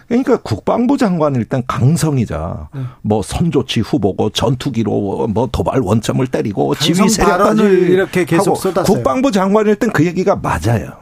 그러니까 0.08 0.38
국방부 0.38 0.98
장관일 0.98 1.44
땐 1.46 1.62
강성이자 1.68 2.70
네. 2.74 2.82
뭐 3.02 3.22
선조치 3.22 3.82
후보고 3.82 4.30
전투기로 4.30 5.28
뭐 5.28 5.50
도발 5.52 5.82
원점을 5.82 6.26
때리고 6.26 6.74
지휘 6.76 7.10
세력까지 7.10 7.64
이렇게 7.64 8.24
계속 8.24 8.56
쏟았어요. 8.56 8.96
국방부 8.96 9.32
장관일 9.32 9.76
땐그 9.76 10.06
얘기가 10.06 10.38
맞아요. 10.38 10.94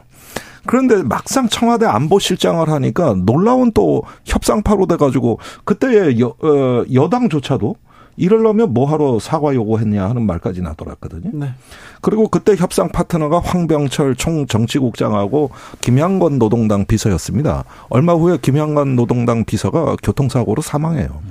그런데 0.65 1.03
막상 1.03 1.47
청와대 1.47 1.85
안보실장을 1.85 2.67
하니까 2.67 3.15
놀라운 3.23 3.71
또 3.71 4.03
협상파로 4.25 4.87
돼가지고 4.87 5.39
그때의 5.63 6.19
여, 6.19 6.27
어, 6.27 6.83
여당조차도 6.91 7.75
이러려면 8.17 8.73
뭐하러 8.73 9.19
사과 9.19 9.53
요구했냐 9.53 10.09
하는 10.09 10.23
말까지 10.25 10.61
나돌았거든요. 10.61 11.31
네. 11.33 11.53
그리고 12.01 12.27
그때 12.27 12.55
협상 12.55 12.89
파트너가 12.89 13.39
황병철 13.39 14.15
총정치국장하고 14.15 15.51
김양건 15.81 16.39
노동당 16.39 16.85
비서였습니다. 16.85 17.63
얼마 17.89 18.13
후에 18.13 18.37
김양건 18.41 18.95
노동당 18.95 19.45
비서가 19.45 19.95
교통사고로 20.01 20.61
사망해요. 20.61 21.21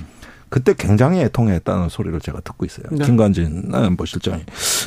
그때 0.49 0.73
굉장히 0.77 1.19
애통했다는 1.21 1.89
소리를 1.89 2.19
제가 2.19 2.39
듣고 2.41 2.65
있어요. 2.65 2.85
네. 2.91 3.05
김관진 3.05 3.71
뭐 3.97 4.05
실장이. 4.05 4.43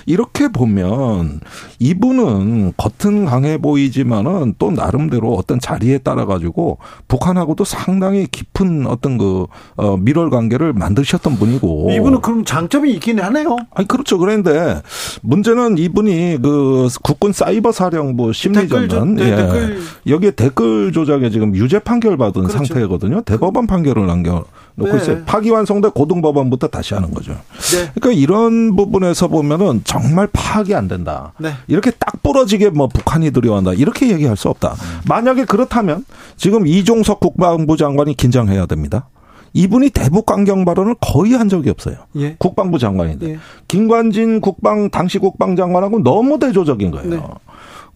이렇게 0.06 0.48
보면 0.48 1.40
이분은 1.78 2.72
겉은 2.76 3.26
강해 3.26 3.58
보이지만은 3.58 4.54
또 4.58 4.70
나름대로 4.70 5.34
어떤 5.34 5.60
자리에 5.60 5.98
따라 5.98 6.24
가지고 6.24 6.78
북한하고도 7.08 7.64
상당히 7.64 8.26
깊은 8.26 8.86
어떤 8.86 9.18
그 9.18 9.46
어, 9.76 9.96
밀월 9.96 10.30
관계를 10.30 10.72
만드셨던 10.72 11.36
분이고 11.36 11.90
이분은 11.92 12.20
그럼 12.20 12.44
장점이 12.44 12.92
있긴 12.92 13.20
하네요. 13.20 13.56
아니 13.74 13.86
그렇죠. 13.86 14.18
그런데 14.18 14.80
문제는 15.22 15.78
이분이 15.78 16.38
그 16.42 16.88
국군 17.02 17.32
사이버 17.32 17.72
사령부 17.72 18.32
심리전단 18.32 19.14
네, 19.14 19.30
예. 19.30 19.36
댓글. 19.36 19.80
여기에 20.06 20.30
댓글 20.32 20.92
조작에 20.92 21.30
지금 21.30 21.54
유죄 21.54 21.78
판결 21.78 22.16
받은 22.16 22.44
그렇죠. 22.44 22.64
상태거든요. 22.64 23.22
대법원 23.22 23.66
판결을 23.66 24.06
남겨 24.06 24.44
놓고 24.74 24.92
네. 24.92 25.02
있어요. 25.02 25.24
파기완성돼 25.24 25.90
고등법원부터 25.90 26.68
다시 26.68 26.94
하는 26.94 27.12
거죠. 27.12 27.32
네. 27.32 27.90
그러니까 27.94 28.12
이런 28.12 28.76
부분에서 28.76 29.28
보면은 29.28 29.82
정말 29.84 30.28
파악이 30.32 30.74
안 30.74 30.88
된다. 30.88 31.32
네. 31.38 31.52
이렇게 31.68 31.90
딱 31.90 32.22
부러지게 32.22 32.70
뭐 32.70 32.88
북한이 32.88 33.30
들여온다. 33.30 33.72
이렇게 33.72 34.10
얘기할 34.10 34.36
수 34.36 34.48
없다. 34.48 34.74
만약에 35.08 35.44
그렇다면 35.44 36.04
지금 36.36 36.66
이종석 36.66 37.20
국방부 37.20 37.76
장관이 37.76 38.14
긴장해야 38.16 38.66
됩니다. 38.66 39.08
이분이 39.52 39.90
대북 39.90 40.26
강경 40.26 40.64
발언을 40.64 40.94
거의 41.00 41.32
한 41.32 41.48
적이 41.48 41.70
없어요. 41.70 41.96
예. 42.16 42.36
국방부 42.38 42.78
장관인데 42.78 43.30
예. 43.30 43.38
김관진 43.66 44.40
국방 44.40 44.90
당시 44.90 45.18
국방장관하고 45.18 46.02
너무 46.04 46.38
대조적인 46.38 46.92
거예요. 46.92 47.36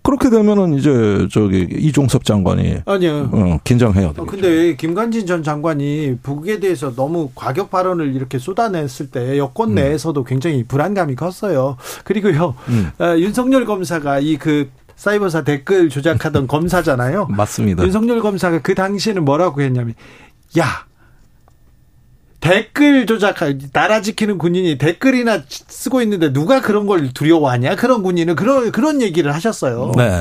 네. 0.05 0.11
그렇게 0.17 0.29
되면은 0.29 0.75
이제 0.75 1.27
저기 1.31 1.67
이종섭 1.71 2.25
장관이 2.25 2.83
아니요. 2.85 3.31
어, 3.33 3.59
긴장해야 3.65 4.09
어. 4.17 4.25
근데 4.27 4.77
김관진 4.77 5.27
전 5.27 5.43
장관이 5.43 6.19
북에 6.23 6.61
대해서 6.61 6.95
너무 6.95 7.31
과격 7.35 7.71
발언을 7.71 8.15
이렇게 8.15 8.39
쏟아냈을 8.39 9.11
때 9.11 9.39
여권 9.39 9.75
내에서도 9.75 10.23
굉장히 10.25 10.63
불안감이 10.65 11.15
컸어요. 11.17 11.79
그리고요, 12.05 12.55
음. 12.69 12.91
어, 12.99 13.17
윤석열 13.17 13.65
검사가 13.65 14.21
이그 14.21 14.69
사이버사 14.97 15.43
댓글 15.43 15.89
조작하던 15.89 16.47
검사잖아요. 16.49 17.27
맞습니다. 17.31 17.83
윤석열 17.83 18.21
검사가 18.21 18.61
그 18.61 18.75
당시에는 18.75 19.25
뭐라고 19.25 19.63
했냐면, 19.63 19.95
야, 20.59 20.85
댓글 22.45 23.07
조작할 23.07 23.59
나라 23.73 24.03
지키는 24.03 24.37
군인이 24.37 24.77
댓글이나 24.77 25.43
쓰고 25.49 26.03
있는데 26.03 26.31
누가 26.31 26.61
그런 26.61 26.87
걸 26.87 27.11
두려워하냐? 27.11 27.75
그런 27.77 28.03
군인은 28.03 28.37
그런 28.37 28.71
그런 28.71 29.01
얘기를 29.01 29.35
하셨어요. 29.35 29.93
네. 29.97 30.21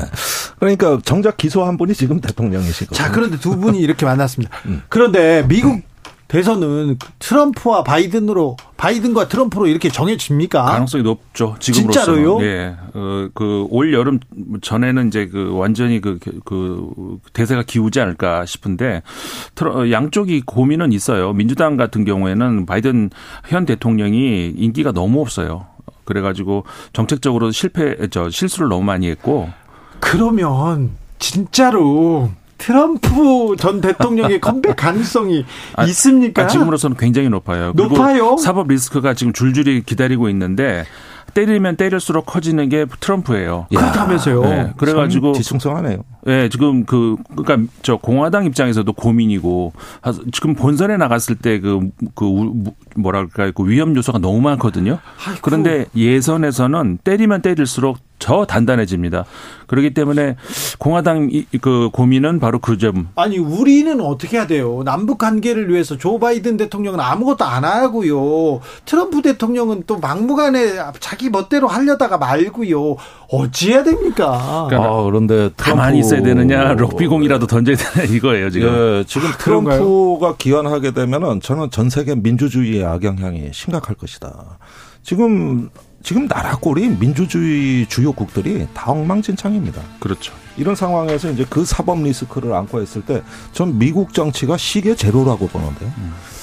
그러니까 0.58 0.98
정작 1.04 1.36
기소한 1.36 1.76
분이 1.76 1.92
지금 1.92 2.22
대통령이시고. 2.22 2.94
자, 2.94 3.12
그런데 3.12 3.38
두 3.38 3.58
분이 3.58 3.78
이렇게 3.78 4.06
만났습니다. 4.06 4.56
음. 4.64 4.82
그런데 4.88 5.44
미국 5.46 5.82
대선은 6.34 6.98
트럼프와 7.20 7.84
바이든으로 7.84 8.56
바이든과 8.76 9.28
트럼프로 9.28 9.68
이렇게 9.68 9.88
정해집니까? 9.88 10.64
가능성이 10.64 11.04
높죠. 11.04 11.54
지금으로서는. 11.60 11.92
진짜로요? 12.16 12.44
예. 12.44 12.74
어, 12.92 13.28
그, 13.34 13.68
올 13.70 13.94
여름 13.94 14.18
전에는 14.60 15.06
이제 15.06 15.28
그 15.28 15.54
완전히 15.56 16.00
그, 16.00 16.18
그, 16.44 17.18
대세가 17.34 17.62
기우지 17.62 18.00
않을까 18.00 18.46
싶은데, 18.46 19.02
트러- 19.54 19.78
어, 19.78 19.90
양쪽이 19.92 20.40
고민은 20.44 20.90
있어요. 20.90 21.32
민주당 21.32 21.76
같은 21.76 22.04
경우에는 22.04 22.66
바이든 22.66 23.10
현 23.46 23.64
대통령이 23.64 24.54
인기가 24.56 24.90
너무 24.90 25.20
없어요. 25.20 25.66
그래가지고 26.04 26.64
정책적으로 26.92 27.52
실패, 27.52 28.08
저, 28.10 28.28
실수를 28.28 28.68
너무 28.68 28.82
많이 28.82 29.08
했고, 29.08 29.50
그러면 30.00 30.90
진짜로 31.20 32.32
트럼프 32.68 33.56
전 33.58 33.82
대통령의 33.82 34.40
컴백 34.40 34.76
가능성이 34.76 35.44
아, 35.76 35.84
있습니까? 35.84 36.44
아, 36.44 36.46
지금으로서는 36.46 36.96
굉장히 36.96 37.28
높아요. 37.28 37.72
높아요? 37.74 38.38
사법 38.38 38.68
리스크가 38.68 39.12
지금 39.12 39.34
줄줄이 39.34 39.82
기다리고 39.84 40.30
있는데, 40.30 40.84
때리면 41.34 41.76
때릴수록 41.76 42.24
커지는 42.26 42.68
게 42.70 42.86
트럼프예요. 43.00 43.66
야, 43.74 43.78
그렇다면서요. 43.78 44.42
네, 44.44 44.72
그래가지고 44.78 45.32
뒤숭숭하네요. 45.32 46.04
예, 46.28 46.48
지금 46.48 46.84
그, 46.86 47.16
그니까 47.36 47.58
저 47.82 47.96
공화당 47.96 48.46
입장에서도 48.46 48.90
고민이고, 48.92 49.72
하- 50.00 50.12
지금 50.32 50.54
본선에 50.54 50.96
나갔을 50.96 51.34
때 51.34 51.60
그, 51.60 51.90
그, 52.14 52.24
우- 52.24 52.54
뭐랄까, 52.96 53.50
그 53.50 53.66
위험 53.68 53.94
요소가 53.94 54.18
너무 54.20 54.40
많거든요. 54.40 55.00
아이고. 55.26 55.40
그런데 55.42 55.84
예선에서는 55.96 56.98
때리면 57.04 57.42
때릴수록 57.42 57.98
더 58.24 58.46
단단해집니다. 58.46 59.26
그렇기 59.66 59.92
때문에 59.92 60.36
공화당 60.78 61.28
이- 61.30 61.44
그 61.60 61.90
고민은 61.92 62.40
바로 62.40 62.58
그 62.58 62.78
점. 62.78 63.08
아니 63.16 63.36
우리는 63.38 64.00
어떻게 64.00 64.38
해야 64.38 64.46
돼요? 64.46 64.80
남북 64.84 65.18
관계를 65.18 65.68
위해서 65.70 65.98
조 65.98 66.18
바이든 66.18 66.56
대통령은 66.56 67.00
아무것도 67.00 67.44
안 67.44 67.64
하고요. 67.64 68.60
트럼프 68.86 69.20
대통령은 69.20 69.84
또 69.86 69.98
막무가내 69.98 70.72
자기 71.00 71.28
멋대로 71.28 71.68
하려다가 71.68 72.16
말고요. 72.16 72.96
어찌해야 73.30 73.82
됩니까? 73.84 74.66
그러니까 74.70 74.90
아, 74.90 75.02
그런데 75.02 75.50
가만히 75.56 75.98
있어야 75.98 76.22
되느냐, 76.22 76.72
럭비공이라도 76.74 77.46
던져야 77.46 77.76
되냐, 77.76 78.04
이거예요, 78.16 78.48
지금. 78.50 78.68
예, 79.00 79.04
지금 79.06 79.28
아, 79.28 79.36
그런가요? 79.36 79.78
트럼프가 79.80 80.36
기원하게 80.38 80.92
되면은 80.92 81.40
저는 81.42 81.70
전 81.70 81.90
세계 81.90 82.14
민주주의의 82.14 82.84
악영향이 82.84 83.50
심각할 83.52 83.96
것이다. 83.96 84.58
지금 85.02 85.68
지금 86.04 86.28
나라 86.28 86.54
꼴이 86.56 86.86
민주주의 87.00 87.86
주요국들이 87.88 88.68
다 88.74 88.90
엉망진창입니다. 88.92 89.80
그렇죠. 89.98 90.34
이런 90.56 90.76
상황에서 90.76 91.30
이제 91.30 91.44
그 91.48 91.64
사법 91.64 92.00
리스크를 92.02 92.52
안고 92.52 92.80
했을 92.82 93.00
때 93.02 93.22
전 93.52 93.78
미국 93.78 94.12
정치가 94.12 94.56
시계 94.58 94.94
제로라고 94.94 95.48
보는데요. 95.48 95.90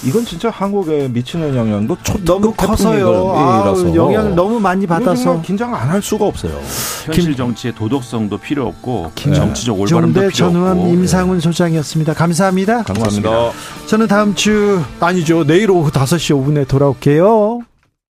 이건 0.03 0.25
진짜 0.25 0.49
한국에 0.49 1.07
미치는 1.09 1.55
영향도 1.55 1.95
너무 2.25 2.51
커서요. 2.55 3.33
아, 3.37 3.73
영향을 3.93 4.33
너무 4.35 4.59
많이 4.59 4.87
받아서. 4.87 5.39
긴장 5.43 5.75
안 5.75 5.89
할 5.91 6.01
수가 6.01 6.25
없어요. 6.25 6.59
현실 7.05 7.35
정치의 7.35 7.75
도덕성도 7.75 8.39
필요 8.39 8.65
없고, 8.67 9.11
김- 9.13 9.33
정치적 9.33 9.79
올바름도 9.79 10.21
필요 10.29 10.47
없고. 10.47 10.87
임상훈 10.87 11.39
소장이었습니다. 11.39 12.13
감사합니다. 12.15 12.81
감사합니다. 12.83 13.51
저는 13.85 14.07
다음 14.07 14.33
주 14.33 14.81
아니죠. 14.99 15.45
내일 15.45 15.69
오후 15.69 15.91
5시 15.91 16.33
5분에 16.35 16.67
돌아올게요. 16.67 17.59